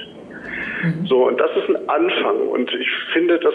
Mhm. 0.84 1.06
So, 1.06 1.28
und 1.28 1.40
das 1.40 1.52
ist 1.58 1.70
ein 1.70 1.90
Anfang 1.90 2.48
und 2.48 2.74
ich 2.74 2.90
finde, 3.14 3.38
das, 3.40 3.54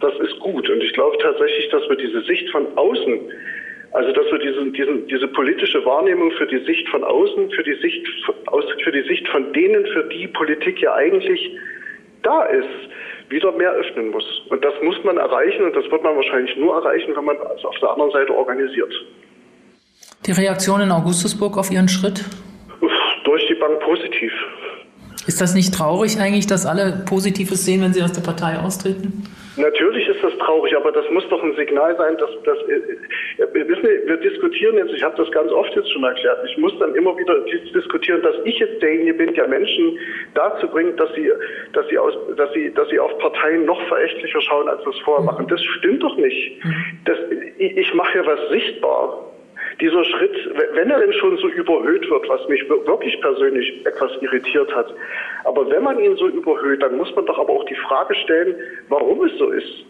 das 0.00 0.12
ist 0.20 0.38
gut 0.40 0.68
und 0.68 0.82
ich 0.82 0.92
glaube 0.92 1.16
tatsächlich, 1.18 1.70
dass 1.70 1.88
wir 1.88 1.96
diese 1.96 2.22
Sicht 2.22 2.50
von 2.50 2.66
außen 2.76 3.20
also 3.92 4.12
dass 4.12 4.30
wir 4.30 4.38
diesen, 4.38 4.74
diesen, 4.74 5.06
diese 5.06 5.26
politische 5.28 5.82
Wahrnehmung 5.86 6.30
für 6.32 6.46
die 6.46 6.58
Sicht 6.66 6.86
von 6.88 7.02
außen, 7.02 7.50
für 7.52 7.62
die 7.62 7.76
Sicht, 7.76 8.06
für 8.84 8.92
die 8.92 9.08
Sicht 9.08 9.26
von 9.28 9.54
denen, 9.54 9.86
für 9.86 10.02
die 10.04 10.28
Politik 10.28 10.82
ja 10.82 10.92
eigentlich 10.94 11.50
da 12.26 12.42
ist, 12.44 12.90
wieder 13.28 13.52
mehr 13.52 13.70
öffnen 13.70 14.10
muss. 14.10 14.24
Und 14.50 14.64
das 14.64 14.74
muss 14.82 14.96
man 15.04 15.16
erreichen 15.16 15.64
und 15.64 15.76
das 15.76 15.90
wird 15.90 16.02
man 16.02 16.16
wahrscheinlich 16.16 16.56
nur 16.56 16.74
erreichen, 16.76 17.14
wenn 17.16 17.24
man 17.24 17.36
es 17.56 17.64
auf 17.64 17.76
der 17.80 17.90
anderen 17.90 18.10
Seite 18.10 18.34
organisiert. 18.34 18.92
Die 20.26 20.32
Reaktion 20.32 20.80
in 20.80 20.90
Augustusburg 20.90 21.56
auf 21.56 21.70
Ihren 21.70 21.88
Schritt? 21.88 22.24
Durch 23.24 23.46
die 23.48 23.54
Bank 23.54 23.80
positiv. 23.80 24.32
Ist 25.26 25.40
das 25.40 25.54
nicht 25.54 25.74
traurig 25.74 26.20
eigentlich, 26.20 26.46
dass 26.46 26.66
alle 26.66 27.02
Positives 27.04 27.64
sehen, 27.64 27.82
wenn 27.82 27.92
Sie 27.92 28.02
aus 28.02 28.12
der 28.12 28.22
Partei 28.22 28.58
austreten? 28.58 29.24
Natürlich 29.56 30.06
ist 30.06 30.22
das 30.22 30.36
traurig, 30.38 30.76
aber 30.76 30.92
das 30.92 31.08
muss 31.10 31.26
doch 31.30 31.42
ein 31.42 31.56
Signal 31.56 31.96
sein, 31.96 32.16
dass, 32.18 32.30
dass 32.44 32.58
äh, 32.68 33.42
äh 33.42 33.68
wissen 33.68 33.82
Sie, 33.82 34.08
wir 34.08 34.18
diskutieren 34.18 34.76
jetzt, 34.76 34.92
ich 34.92 35.02
habe 35.02 35.16
das 35.16 35.30
ganz 35.32 35.50
oft 35.50 35.74
jetzt 35.74 35.90
schon 35.92 36.04
erklärt, 36.04 36.38
ich 36.46 36.58
muss 36.58 36.78
dann 36.78 36.94
immer 36.94 37.16
wieder 37.16 37.40
diskutieren, 37.74 38.20
dass 38.22 38.36
ich 38.44 38.58
jetzt 38.58 38.82
derjenige 38.82 39.14
bin, 39.14 39.34
der 39.34 39.48
Menschen 39.48 39.98
dazu 40.34 40.68
bringt, 40.68 41.00
dass 41.00 41.12
sie, 41.14 41.30
dass 41.72 41.88
sie 41.88 41.98
aus, 41.98 42.12
dass 42.36 42.52
sie, 42.52 42.72
dass 42.74 42.88
sie 42.90 42.98
auf 43.00 43.16
Parteien 43.18 43.64
noch 43.64 43.80
verächtlicher 43.88 44.42
schauen, 44.42 44.68
als 44.68 44.84
das 44.84 44.96
vorher 44.98 45.24
machen. 45.24 45.46
Das 45.48 45.62
stimmt 45.62 46.02
doch 46.02 46.16
nicht. 46.18 46.62
Mhm. 46.62 46.74
Das, 47.06 47.16
ich, 47.58 47.76
ich 47.78 47.94
mache 47.94 48.18
ja 48.18 48.26
was 48.26 48.40
sichtbar 48.50 49.26
dieser 49.80 50.04
Schritt, 50.04 50.36
wenn 50.72 50.90
er 50.90 51.00
denn 51.00 51.12
schon 51.14 51.36
so 51.38 51.48
überhöht 51.48 52.08
wird, 52.10 52.28
was 52.28 52.48
mich 52.48 52.68
wirklich 52.68 53.20
persönlich 53.20 53.84
etwas 53.86 54.10
irritiert 54.20 54.74
hat, 54.74 54.94
aber 55.44 55.68
wenn 55.70 55.82
man 55.82 55.98
ihn 56.00 56.16
so 56.16 56.28
überhöht, 56.28 56.82
dann 56.82 56.96
muss 56.96 57.14
man 57.14 57.26
doch 57.26 57.38
aber 57.38 57.52
auch 57.52 57.64
die 57.64 57.76
Frage 57.76 58.14
stellen, 58.14 58.56
warum 58.88 59.24
es 59.24 59.36
so 59.38 59.50
ist. 59.50 59.84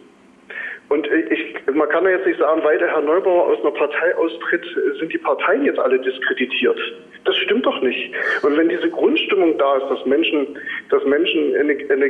Und 0.89 1.05
ich, 1.07 1.55
man 1.73 1.89
kann 1.89 2.05
ja 2.05 2.11
jetzt 2.11 2.25
nicht 2.25 2.39
sagen, 2.39 2.63
weil 2.63 2.77
der 2.77 2.87
Herr 2.87 3.01
Neubauer 3.01 3.47
aus 3.47 3.59
einer 3.59 3.71
Partei 3.71 4.15
austritt, 4.15 4.65
sind 4.99 5.11
die 5.11 5.17
Parteien 5.17 5.65
jetzt 5.65 5.79
alle 5.79 5.99
diskreditiert. 5.99 6.79
Das 7.25 7.35
stimmt 7.35 7.65
doch 7.65 7.81
nicht. 7.81 8.13
Und 8.41 8.55
wenn 8.55 8.69
diese 8.69 8.89
Grundstimmung 8.89 9.57
da 9.57 9.77
ist, 9.77 9.89
dass 9.89 10.05
Menschen, 10.05 10.57
dass 10.89 11.03
Menschen 11.03 11.55
eine, 11.57 11.77
eine 11.89 12.09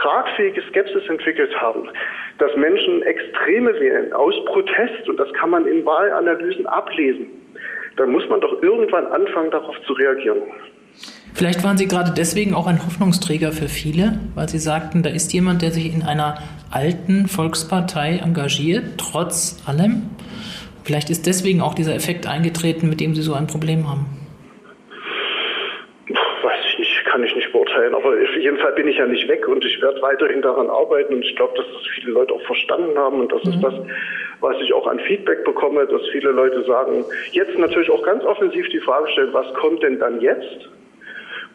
tragfähige 0.00 0.62
Skepsis 0.68 1.08
entwickelt 1.08 1.54
haben, 1.60 1.88
dass 2.38 2.54
Menschen 2.56 3.02
Extreme 3.02 3.72
wählen 3.80 4.12
aus 4.12 4.34
Protest, 4.46 5.08
und 5.08 5.18
das 5.18 5.32
kann 5.34 5.50
man 5.50 5.66
in 5.66 5.84
Wahlanalysen 5.84 6.66
ablesen, 6.66 7.26
dann 7.96 8.10
muss 8.10 8.28
man 8.28 8.40
doch 8.40 8.62
irgendwann 8.62 9.06
anfangen, 9.06 9.50
darauf 9.50 9.74
zu 9.86 9.92
reagieren. 9.94 10.38
Vielleicht 11.34 11.62
waren 11.64 11.76
Sie 11.76 11.86
gerade 11.86 12.12
deswegen 12.16 12.54
auch 12.54 12.66
ein 12.66 12.84
Hoffnungsträger 12.84 13.52
für 13.52 13.68
viele, 13.68 14.18
weil 14.34 14.48
Sie 14.48 14.58
sagten, 14.58 15.02
da 15.02 15.10
ist 15.10 15.32
jemand, 15.34 15.60
der 15.60 15.70
sich 15.70 15.94
in 15.94 16.02
einer 16.02 16.38
alten 16.70 17.28
Volkspartei 17.28 18.20
engagiert, 18.24 18.84
trotz 18.96 19.62
allem. 19.66 20.10
Vielleicht 20.84 21.10
ist 21.10 21.26
deswegen 21.26 21.60
auch 21.60 21.74
dieser 21.74 21.94
Effekt 21.94 22.26
eingetreten, 22.26 22.88
mit 22.88 23.00
dem 23.00 23.14
Sie 23.14 23.22
so 23.22 23.34
ein 23.34 23.46
Problem 23.46 23.88
haben. 23.88 24.25
Kann 27.16 27.24
ich 27.24 27.34
nicht 27.34 27.50
beurteilen. 27.50 27.94
Aber 27.94 28.10
auf 28.10 28.36
jeden 28.38 28.58
Fall 28.58 28.72
bin 28.72 28.88
ich 28.88 28.98
ja 28.98 29.06
nicht 29.06 29.26
weg 29.26 29.48
und 29.48 29.64
ich 29.64 29.80
werde 29.80 30.02
weiterhin 30.02 30.42
daran 30.42 30.68
arbeiten. 30.68 31.14
Und 31.14 31.24
ich 31.24 31.34
glaube, 31.34 31.54
dass 31.56 31.64
das 31.64 31.86
viele 31.94 32.12
Leute 32.12 32.34
auch 32.34 32.42
verstanden 32.42 32.98
haben. 32.98 33.20
Und 33.20 33.32
das 33.32 33.42
mhm. 33.42 33.52
ist 33.52 33.62
das, 33.62 33.72
was 34.40 34.56
ich 34.60 34.70
auch 34.74 34.86
an 34.86 35.00
Feedback 35.00 35.42
bekomme, 35.46 35.86
dass 35.86 36.02
viele 36.12 36.30
Leute 36.32 36.62
sagen, 36.64 37.06
jetzt 37.32 37.58
natürlich 37.58 37.88
auch 37.88 38.02
ganz 38.02 38.22
offensiv 38.22 38.68
die 38.68 38.80
Frage 38.80 39.08
stellen, 39.12 39.30
was 39.32 39.46
kommt 39.54 39.82
denn 39.82 39.98
dann 39.98 40.20
jetzt? 40.20 40.68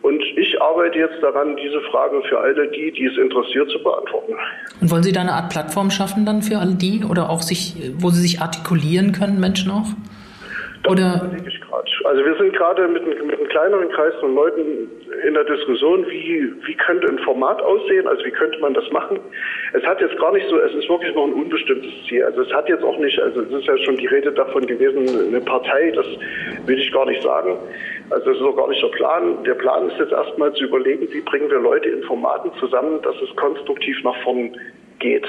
Und 0.02 0.24
ich 0.36 0.60
arbeite 0.60 0.98
jetzt 0.98 1.22
daran, 1.22 1.56
diese 1.58 1.80
Frage 1.92 2.24
für 2.24 2.40
alle 2.40 2.68
die, 2.70 2.92
die 2.92 3.06
es 3.06 3.18
interessiert, 3.20 3.70
zu 3.70 3.84
beantworten. 3.84 4.34
Und 4.82 4.90
wollen 4.90 5.04
Sie 5.04 5.12
da 5.12 5.22
eine 5.22 5.34
Art 5.34 5.52
Plattform 5.52 5.92
schaffen 5.92 6.26
dann 6.26 6.42
für 6.42 6.58
alle 6.58 6.74
die 6.74 7.04
oder 7.08 7.30
auch 7.30 7.44
sich, 7.44 7.76
wo 8.00 8.10
Sie 8.10 8.24
sich 8.24 8.42
artikulieren 8.42 9.12
können, 9.12 9.40
Menschen 9.40 9.70
auch? 9.70 9.90
Das 10.82 10.92
Oder? 10.92 11.32
Also 12.06 12.26
wir 12.26 12.36
sind 12.36 12.54
gerade 12.54 12.88
mit, 12.88 13.06
mit 13.06 13.38
einem 13.38 13.48
kleineren 13.48 13.90
Kreis 13.90 14.14
von 14.20 14.34
Leuten 14.34 14.90
in 15.28 15.34
der 15.34 15.44
Diskussion, 15.44 16.06
wie, 16.08 16.52
wie 16.66 16.76
könnte 16.76 17.08
ein 17.08 17.20
Format 17.20 17.62
aussehen, 17.62 18.08
also 18.08 18.24
wie 18.26 18.32
könnte 18.32 18.60
man 18.60 18.74
das 18.74 18.90
machen. 18.92 19.20
Es 19.74 19.84
hat 19.84 20.02
jetzt 20.02 20.18
gar 20.18 20.32
nicht 20.34 20.48
so, 20.50 20.58
es 20.58 20.74
ist 20.74 20.90
wirklich 20.90 21.14
noch 21.16 21.26
ein 21.26 21.34
unbestimmtes 21.34 21.92
Ziel. 22.08 22.24
Also 22.24 22.42
es 22.42 22.54
hat 22.54 22.70
jetzt 22.70 22.84
auch 22.84 22.98
nicht, 22.98 23.20
also 23.20 23.42
es 23.42 23.52
ist 23.52 23.66
ja 23.66 23.78
schon 23.80 23.98
die 23.98 24.08
Rede 24.08 24.32
davon 24.32 24.66
gewesen, 24.66 25.28
eine 25.28 25.42
Partei, 25.42 25.92
das 25.92 26.06
will 26.66 26.80
ich 26.80 26.92
gar 26.92 27.06
nicht 27.06 27.22
sagen. 27.22 27.58
Also 28.10 28.26
das 28.26 28.38
ist 28.38 28.44
auch 28.44 28.56
gar 28.56 28.68
nicht 28.70 28.82
der 28.82 28.90
Plan. 28.90 29.44
Der 29.44 29.56
Plan 29.56 29.90
ist 29.90 30.00
jetzt 30.00 30.12
erstmal 30.12 30.54
zu 30.54 30.66
überlegen, 30.66 31.08
wie 31.12 31.22
bringen 31.22 31.50
wir 31.50 31.60
Leute 31.60 31.90
in 31.90 32.04
Formaten 32.04 32.52
zusammen, 32.60 33.02
dass 33.02 33.16
es 33.22 33.36
konstruktiv 33.36 33.98
nach 34.04 34.16
vorn 34.24 34.56
geht. 35.02 35.28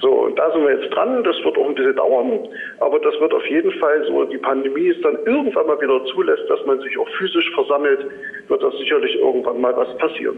So, 0.00 0.24
und 0.24 0.36
da 0.36 0.50
sind 0.50 0.64
wir 0.64 0.80
jetzt 0.80 0.92
dran. 0.94 1.22
Das 1.22 1.36
wird 1.44 1.56
auch 1.56 1.68
ein 1.68 1.74
bisschen 1.74 1.94
dauern, 1.94 2.48
aber 2.80 2.98
das 2.98 3.14
wird 3.20 3.32
auf 3.32 3.46
jeden 3.46 3.70
Fall 3.78 4.04
so, 4.08 4.24
die 4.24 4.38
Pandemie 4.38 4.88
ist 4.88 5.04
dann 5.04 5.16
irgendwann 5.26 5.66
mal 5.66 5.80
wieder 5.80 6.04
zulässt, 6.06 6.42
dass 6.48 6.64
man 6.66 6.80
sich 6.80 6.98
auch 6.98 7.08
physisch 7.18 7.48
versammelt, 7.54 8.00
wird 8.48 8.62
das 8.62 8.74
sicherlich 8.78 9.14
irgendwann 9.16 9.60
mal 9.60 9.76
was 9.76 9.96
passieren. 9.98 10.36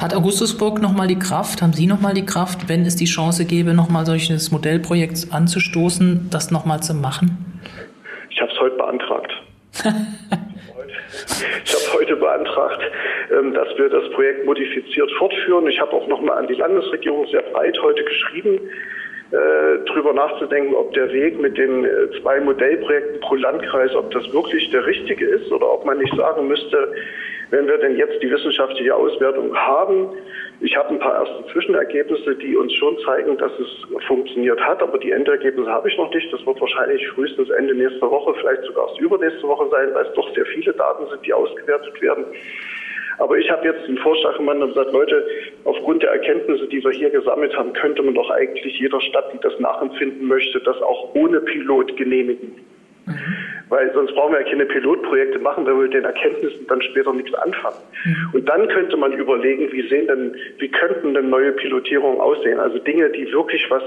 Hat 0.00 0.14
Augustusburg 0.14 0.80
nochmal 0.80 1.08
die 1.08 1.18
Kraft, 1.18 1.60
haben 1.60 1.72
Sie 1.72 1.86
nochmal 1.86 2.14
die 2.14 2.24
Kraft, 2.24 2.68
wenn 2.68 2.82
es 2.82 2.96
die 2.96 3.04
Chance 3.04 3.44
gäbe, 3.44 3.74
nochmal 3.74 4.06
solches 4.06 4.50
Modellprojekt 4.52 5.28
anzustoßen, 5.32 6.28
das 6.30 6.50
nochmal 6.50 6.80
zu 6.82 6.94
machen? 6.94 7.60
Ich 8.30 8.40
habe 8.40 8.50
es 8.52 8.60
heute 8.60 8.76
beantragt. 8.76 9.32
Ich 11.64 11.74
habe 11.74 11.98
heute 11.98 12.16
beantragt, 12.16 12.82
ähm, 13.30 13.54
dass 13.54 13.68
wir 13.76 13.88
das 13.88 14.08
Projekt 14.10 14.44
modifiziert 14.44 15.10
fortführen. 15.12 15.66
Ich 15.68 15.80
habe 15.80 15.92
auch 15.92 16.06
nochmal 16.06 16.38
an 16.38 16.46
die 16.46 16.54
Landesregierung 16.54 17.26
sehr 17.28 17.42
breit 17.42 17.78
heute 17.82 18.04
geschrieben, 18.04 18.58
äh, 19.30 19.84
darüber 19.86 20.12
nachzudenken, 20.14 20.74
ob 20.74 20.92
der 20.94 21.12
Weg 21.12 21.38
mit 21.38 21.58
den 21.58 21.84
äh, 21.84 22.20
zwei 22.20 22.40
Modellprojekten 22.40 23.20
pro 23.20 23.34
Landkreis, 23.34 23.94
ob 23.94 24.10
das 24.10 24.32
wirklich 24.32 24.70
der 24.70 24.86
richtige 24.86 25.26
ist 25.26 25.52
oder 25.52 25.70
ob 25.70 25.84
man 25.84 25.98
nicht 25.98 26.14
sagen 26.16 26.48
müsste, 26.48 26.92
wenn 27.50 27.66
wir 27.66 27.78
denn 27.78 27.96
jetzt 27.96 28.22
die 28.22 28.30
wissenschaftliche 28.30 28.94
Auswertung 28.94 29.54
haben, 29.54 30.08
ich 30.60 30.76
habe 30.76 30.90
ein 30.90 30.98
paar 30.98 31.24
erste 31.24 31.46
Zwischenergebnisse, 31.52 32.34
die 32.34 32.56
uns 32.56 32.72
schon 32.74 32.98
zeigen, 33.04 33.36
dass 33.38 33.52
es 33.60 34.04
funktioniert 34.06 34.60
hat, 34.60 34.82
aber 34.82 34.98
die 34.98 35.12
Endergebnisse 35.12 35.70
habe 35.70 35.88
ich 35.88 35.96
noch 35.96 36.12
nicht. 36.12 36.32
Das 36.32 36.44
wird 36.44 36.60
wahrscheinlich 36.60 37.06
frühestens 37.10 37.48
Ende 37.50 37.74
nächster 37.74 38.10
Woche, 38.10 38.34
vielleicht 38.40 38.64
sogar 38.64 38.88
erst 38.88 39.00
übernächste 39.00 39.46
Woche 39.46 39.68
sein, 39.70 39.94
weil 39.94 40.06
es 40.06 40.12
doch 40.14 40.34
sehr 40.34 40.46
viele 40.46 40.72
Daten 40.72 41.06
sind, 41.08 41.24
die 41.24 41.32
ausgewertet 41.32 42.02
werden. 42.02 42.24
Aber 43.18 43.36
ich 43.36 43.50
habe 43.50 43.66
jetzt 43.66 43.86
den 43.86 43.98
Vorschlag 43.98 44.36
gemacht 44.36 44.58
und 44.58 44.68
gesagt, 44.68 44.92
Leute, 44.92 45.26
aufgrund 45.64 46.02
der 46.02 46.10
Erkenntnisse, 46.10 46.66
die 46.68 46.82
wir 46.82 46.92
hier 46.92 47.10
gesammelt 47.10 47.56
haben, 47.56 47.72
könnte 47.72 48.02
man 48.02 48.14
doch 48.14 48.30
eigentlich 48.30 48.78
jeder 48.78 49.00
Stadt, 49.00 49.32
die 49.32 49.40
das 49.40 49.58
nachempfinden 49.60 50.26
möchte, 50.26 50.60
das 50.60 50.80
auch 50.82 51.14
ohne 51.14 51.40
Pilot 51.40 51.96
genehmigen. 51.96 52.64
Mhm. 53.08 53.36
Weil 53.68 53.92
sonst 53.92 54.14
brauchen 54.14 54.32
wir 54.32 54.40
ja 54.40 54.48
keine 54.48 54.66
Pilotprojekte 54.66 55.38
machen, 55.40 55.66
wenn 55.66 55.76
wir 55.76 55.82
mit 55.84 55.94
den 55.94 56.04
Erkenntnissen 56.04 56.66
dann 56.68 56.80
später 56.82 57.12
nichts 57.12 57.34
anfangen. 57.34 57.76
Mhm. 58.04 58.30
Und 58.34 58.48
dann 58.48 58.68
könnte 58.68 58.96
man 58.96 59.12
überlegen, 59.12 59.70
wie 59.72 59.86
sehen 59.88 60.06
denn, 60.06 60.34
wie 60.58 60.68
könnten 60.68 61.14
denn 61.14 61.28
neue 61.28 61.52
Pilotierungen 61.52 62.20
aussehen? 62.20 62.58
Also 62.58 62.78
Dinge, 62.78 63.10
die 63.10 63.30
wirklich 63.32 63.70
was 63.70 63.82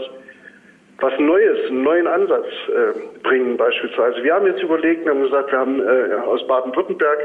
was 1.02 1.14
Neues, 1.20 1.58
einen 1.68 1.82
neuen 1.82 2.08
Ansatz 2.08 2.46
äh, 2.68 3.20
bringen 3.24 3.58
beispielsweise. 3.58 4.24
Wir 4.24 4.36
haben 4.36 4.46
jetzt 4.46 4.62
überlegt, 4.62 5.04
wir 5.04 5.12
haben 5.12 5.24
gesagt, 5.24 5.52
wir 5.52 5.58
haben 5.58 5.82
äh, 5.82 6.14
aus 6.26 6.46
Baden-Württemberg 6.48 7.20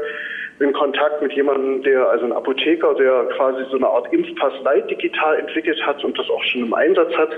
in 0.59 0.73
Kontakt 0.73 1.21
mit 1.21 1.31
jemandem, 1.33 1.83
der, 1.83 2.09
also 2.09 2.25
ein 2.25 2.31
Apotheker, 2.31 2.95
der 2.95 3.25
quasi 3.35 3.63
so 3.69 3.77
eine 3.77 3.87
Art 3.87 4.11
Impfpass 4.11 4.53
Light 4.63 4.89
digital 4.89 5.37
entwickelt 5.37 5.79
hat 5.85 6.03
und 6.03 6.17
das 6.17 6.27
auch 6.29 6.43
schon 6.45 6.65
im 6.65 6.73
Einsatz 6.73 7.13
hat. 7.15 7.29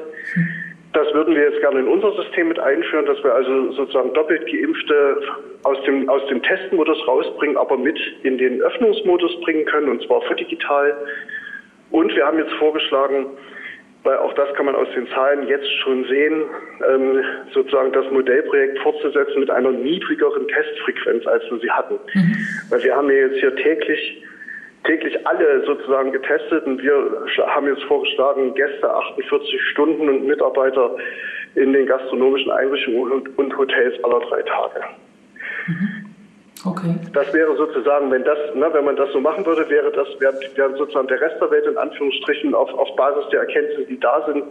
Das 1.00 1.14
würden 1.14 1.34
wir 1.34 1.44
jetzt 1.44 1.62
gerne 1.62 1.80
in 1.80 1.88
unser 1.88 2.12
System 2.12 2.50
mit 2.50 2.60
einführen, 2.60 3.06
dass 3.06 3.24
wir 3.24 3.34
also 3.34 3.72
sozusagen 3.72 4.14
doppelt 4.14 4.46
geimpfte 4.52 5.22
aus 5.64 5.82
dem, 5.86 6.10
aus 6.10 6.22
dem 6.28 6.44
Testmodus 6.44 6.98
rausbringen, 7.08 7.56
aber 7.56 7.78
mit 7.78 7.98
in 8.24 8.38
den 8.38 8.62
Öffnungsmodus 8.62 9.40
bringen 9.42 9.64
können, 9.64 9.88
und 9.88 10.04
zwar 10.04 10.22
für 10.24 10.36
digital. 10.36 10.94
Und 11.92 12.14
wir 12.14 12.26
haben 12.26 12.38
jetzt 12.38 12.52
vorgeschlagen, 12.56 13.28
weil 14.04 14.18
auch 14.18 14.34
das 14.34 14.54
kann 14.56 14.66
man 14.66 14.76
aus 14.76 14.90
den 14.94 15.08
Zahlen 15.08 15.48
jetzt 15.48 15.72
schon 15.84 16.04
sehen, 16.04 16.44
ähm, 16.90 17.24
sozusagen 17.54 17.94
das 17.94 18.12
Modellprojekt 18.12 18.80
fortzusetzen 18.80 19.40
mit 19.40 19.50
einer 19.50 19.72
niedrigeren 19.72 20.50
Testfrequenz, 20.50 21.26
als 21.28 21.50
wir 21.50 21.60
sie 21.60 21.72
hatten. 21.72 21.96
Mhm. 22.14 22.36
Weil 22.72 22.84
wir 22.84 22.94
haben 22.94 23.10
ja 23.10 23.28
jetzt 23.28 23.40
hier 23.40 23.56
täglich 23.56 24.22
täglich 24.90 25.28
alle 25.28 25.64
sozusagen 25.66 26.12
getestet 26.12 26.66
und 26.66 26.82
wir 26.82 27.24
haben 27.48 27.68
jetzt 27.68 27.84
vorgeschlagen, 27.84 28.56
Gäste 28.56 28.90
48 28.92 29.62
Stunden 29.72 30.10
und 30.10 30.26
Mitarbeiter 30.26 30.96
in 31.56 31.74
den 31.74 31.86
gastronomischen 31.86 32.52
Einrichtungen 32.52 33.28
und 33.36 33.58
Hotels 33.58 34.04
aller 34.04 34.20
drei 34.22 34.42
Tage. 34.42 34.82
Mhm. 35.68 36.06
Okay. 36.66 36.96
Das 37.14 37.34
wäre 37.34 37.56
sozusagen, 37.56 38.12
wenn 38.12 38.24
das, 38.24 38.38
ne, 38.54 38.68
wenn 38.74 38.84
man 38.84 38.96
das 38.96 39.12
so 39.14 39.22
machen 39.22 39.46
würde, 39.46 39.70
wäre 39.70 39.92
das, 39.92 40.08
wäre, 40.20 40.38
wäre 40.56 40.76
sozusagen 40.76 41.08
der 41.08 41.22
Rest 41.22 41.40
der 41.40 41.52
Welt 41.52 41.66
in 41.66 41.78
Anführungsstrichen 41.78 42.54
auf, 42.54 42.74
auf 42.74 42.94
Basis 42.98 43.30
der 43.32 43.42
Erkenntnisse, 43.42 43.86
die 43.86 44.00
da 44.00 44.26
sind, 44.26 44.44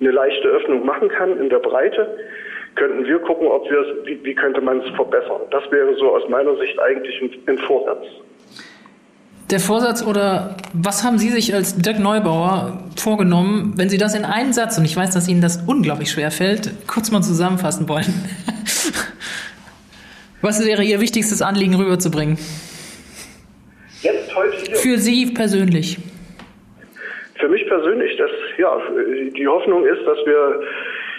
eine 0.00 0.10
leichte 0.10 0.48
Öffnung 0.48 0.84
machen 0.84 1.08
kann 1.08 1.40
in 1.40 1.48
der 1.48 1.60
Breite, 1.60 2.18
könnten 2.74 3.06
wir 3.06 3.18
gucken, 3.20 3.46
ob 3.46 3.70
wir 3.70 3.80
es, 3.80 4.06
wie, 4.06 4.22
wie 4.22 4.34
könnte 4.34 4.60
man 4.60 4.80
es 4.80 4.90
verbessern. 4.96 5.42
Das 5.50 5.70
wäre 5.70 5.94
so 5.94 6.14
aus 6.14 6.28
meiner 6.28 6.54
Sicht 6.56 6.78
eigentlich 6.78 7.22
ein, 7.22 7.30
ein 7.46 7.58
Vorsatz. 7.58 8.04
Der 9.50 9.60
Vorsatz 9.60 10.04
oder 10.04 10.56
was 10.72 11.04
haben 11.04 11.18
Sie 11.18 11.28
sich 11.28 11.54
als 11.54 11.78
Dirk 11.78 12.00
Neubauer 12.00 12.82
vorgenommen, 12.96 13.74
wenn 13.76 13.88
Sie 13.88 13.96
das 13.96 14.16
in 14.16 14.24
einen 14.24 14.52
Satz, 14.52 14.76
und 14.76 14.84
ich 14.84 14.96
weiß, 14.96 15.14
dass 15.14 15.28
Ihnen 15.28 15.40
das 15.40 15.62
unglaublich 15.68 16.10
schwer 16.10 16.32
fällt, 16.32 16.72
kurz 16.88 17.12
mal 17.12 17.22
zusammenfassen 17.22 17.88
wollen? 17.88 18.06
Was 20.42 20.66
wäre 20.66 20.82
Ihr 20.82 21.00
wichtigstes 21.00 21.42
Anliegen 21.42 21.76
rüberzubringen? 21.76 22.38
Jetzt 24.02 24.34
heute 24.34 24.56
hier. 24.66 24.76
Für 24.76 24.98
Sie 24.98 25.26
persönlich. 25.26 25.98
Für 27.38 27.48
mich 27.48 27.64
persönlich, 27.68 28.16
das, 28.16 28.30
ja, 28.58 28.76
die 29.36 29.46
Hoffnung 29.46 29.86
ist, 29.86 30.04
dass 30.06 30.18
wir, 30.26 30.60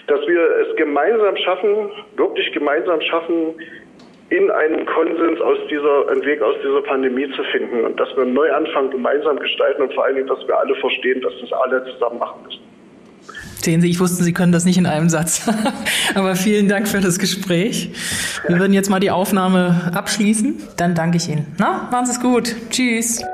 dass 0.06 0.20
wir 0.26 0.40
es 0.66 0.76
gemeinsam 0.76 1.34
schaffen, 1.38 1.90
wirklich 2.16 2.52
gemeinsam 2.52 3.00
schaffen, 3.00 3.54
in 4.30 4.50
einen 4.50 4.84
Konsens 4.86 5.40
aus 5.40 5.58
dieser, 5.70 6.08
einen 6.10 6.22
Weg 6.24 6.42
aus 6.42 6.54
dieser 6.62 6.82
Pandemie 6.82 7.30
zu 7.34 7.42
finden 7.44 7.84
und 7.84 7.98
dass 7.98 8.08
wir 8.14 8.24
einen 8.24 8.34
Neuanfang 8.34 8.90
gemeinsam 8.90 9.38
gestalten 9.38 9.82
und 9.82 9.94
vor 9.94 10.04
allen 10.04 10.16
Dingen, 10.16 10.28
dass 10.28 10.46
wir 10.46 10.58
alle 10.58 10.74
verstehen, 10.76 11.20
dass 11.22 11.32
das 11.40 11.52
alle 11.52 11.84
zusammen 11.92 12.18
machen 12.18 12.42
müssen. 12.44 12.60
Sehen 13.60 13.80
Sie, 13.80 13.90
ich 13.90 13.98
wusste, 14.00 14.22
Sie 14.22 14.32
können 14.32 14.52
das 14.52 14.64
nicht 14.64 14.78
in 14.78 14.86
einem 14.86 15.08
Satz. 15.08 15.48
Aber 16.14 16.36
vielen 16.36 16.68
Dank 16.68 16.88
für 16.88 17.00
das 17.00 17.18
Gespräch. 17.18 17.90
Wir 18.46 18.58
würden 18.58 18.72
jetzt 18.72 18.88
mal 18.88 19.00
die 19.00 19.10
Aufnahme 19.10 19.90
abschließen. 19.94 20.62
Dann 20.76 20.94
danke 20.94 21.16
ich 21.16 21.28
Ihnen. 21.28 21.46
Na, 21.58 21.88
machen 21.90 22.06
Sie 22.06 22.12
es 22.12 22.20
gut. 22.20 22.54
Tschüss. 22.70 23.24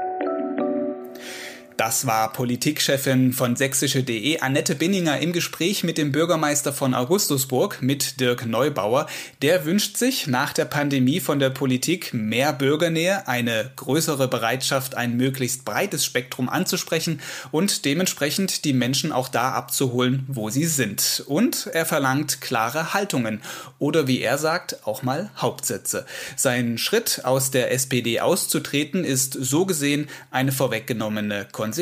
Das 1.85 2.07
war 2.07 2.33
Politikchefin 2.33 3.35
von 3.35 3.57
sächsische.de 3.57 4.41
Annette 4.41 4.75
Binninger 4.75 5.19
im 5.19 5.35
Gespräch 5.35 5.85
mit 5.85 5.99
dem 5.99 6.13
Bürgermeister 6.13 6.73
von 6.73 6.95
Augustusburg, 6.95 7.83
mit 7.83 8.21
Dirk 8.21 8.47
Neubauer. 8.47 9.07
Der 9.43 9.67
wünscht 9.67 9.99
sich 9.99 10.27
nach 10.27 10.55
der 10.55 10.65
Pandemie 10.65 11.21
von 11.21 11.39
der 11.39 11.51
Politik 11.51 12.15
mehr 12.15 12.55
Bürgernähe, 12.55 13.29
eine 13.29 13.71
größere 13.77 14.29
Bereitschaft, 14.29 14.95
ein 14.95 15.19
möglichst 15.19 15.67
breites 15.67 16.07
Spektrum 16.07 16.49
anzusprechen 16.49 17.21
und 17.51 17.85
dementsprechend 17.85 18.65
die 18.65 18.73
Menschen 18.73 19.13
auch 19.13 19.29
da 19.29 19.53
abzuholen, 19.53 20.25
wo 20.27 20.49
sie 20.49 20.65
sind. 20.65 21.23
Und 21.27 21.67
er 21.67 21.85
verlangt 21.85 22.41
klare 22.41 22.95
Haltungen 22.95 23.43
oder 23.79 24.07
wie 24.07 24.23
er 24.23 24.39
sagt, 24.39 24.87
auch 24.87 25.03
mal 25.03 25.29
Hauptsätze. 25.37 26.07
Sein 26.35 26.79
Schritt 26.79 27.27
aus 27.27 27.51
der 27.51 27.73
SPD 27.73 28.21
auszutreten 28.21 29.05
ist 29.05 29.35
so 29.35 29.67
gesehen 29.67 30.09
eine 30.31 30.51
vorweggenommene 30.51 31.47
Konsequenz. 31.53 31.74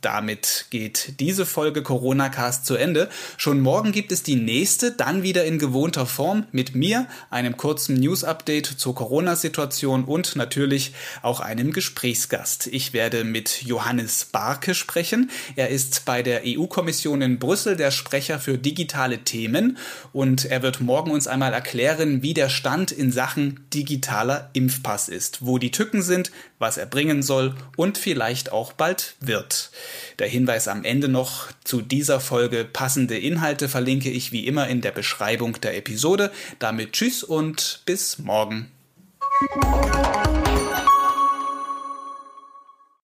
Damit 0.00 0.66
geht 0.70 1.20
diese 1.20 1.46
Folge 1.46 1.82
Corona 1.82 2.28
Cast 2.28 2.66
zu 2.66 2.76
Ende. 2.76 3.08
Schon 3.36 3.60
morgen 3.60 3.92
gibt 3.92 4.12
es 4.12 4.22
die 4.22 4.36
nächste, 4.36 4.92
dann 4.92 5.22
wieder 5.22 5.44
in 5.44 5.58
gewohnter 5.58 6.06
Form 6.06 6.46
mit 6.52 6.74
mir, 6.74 7.06
einem 7.30 7.56
kurzen 7.56 7.96
News-Update 7.96 8.66
zur 8.66 8.94
Corona-Situation 8.94 10.04
und 10.04 10.36
natürlich 10.36 10.94
auch 11.22 11.40
einem 11.40 11.72
Gesprächsgast. 11.72 12.66
Ich 12.68 12.92
werde 12.92 13.24
mit 13.24 13.62
Johannes 13.62 14.24
Barke 14.24 14.74
sprechen. 14.74 15.30
Er 15.56 15.68
ist 15.68 16.04
bei 16.04 16.22
der 16.22 16.42
EU-Kommission 16.46 17.20
in 17.22 17.38
Brüssel 17.38 17.76
der 17.76 17.90
Sprecher 17.90 18.38
für 18.38 18.58
digitale 18.58 19.18
Themen 19.18 19.78
und 20.12 20.44
er 20.44 20.62
wird 20.62 20.80
morgen 20.80 21.10
uns 21.10 21.26
einmal 21.26 21.52
erklären, 21.52 22.22
wie 22.22 22.34
der 22.34 22.48
Stand 22.48 22.92
in 22.92 23.12
Sachen 23.12 23.66
digitaler 23.74 24.50
Impfpass 24.52 25.08
ist, 25.08 25.44
wo 25.44 25.58
die 25.58 25.70
Tücken 25.70 26.02
sind, 26.02 26.30
was 26.58 26.76
er 26.76 26.86
bringen 26.86 27.22
soll 27.22 27.54
und 27.76 27.98
vielleicht 27.98 28.52
auch 28.52 28.72
bald 28.72 28.93
wird. 29.20 29.70
Der 30.18 30.28
Hinweis 30.28 30.68
am 30.68 30.84
Ende 30.84 31.08
noch 31.08 31.48
zu 31.64 31.80
dieser 31.80 32.20
Folge 32.20 32.64
passende 32.64 33.18
Inhalte 33.18 33.68
verlinke 33.68 34.10
ich 34.10 34.32
wie 34.32 34.46
immer 34.46 34.68
in 34.68 34.80
der 34.80 34.92
Beschreibung 34.92 35.60
der 35.60 35.76
Episode. 35.76 36.30
Damit 36.58 36.92
tschüss 36.92 37.24
und 37.24 37.82
bis 37.86 38.18
morgen. 38.18 38.70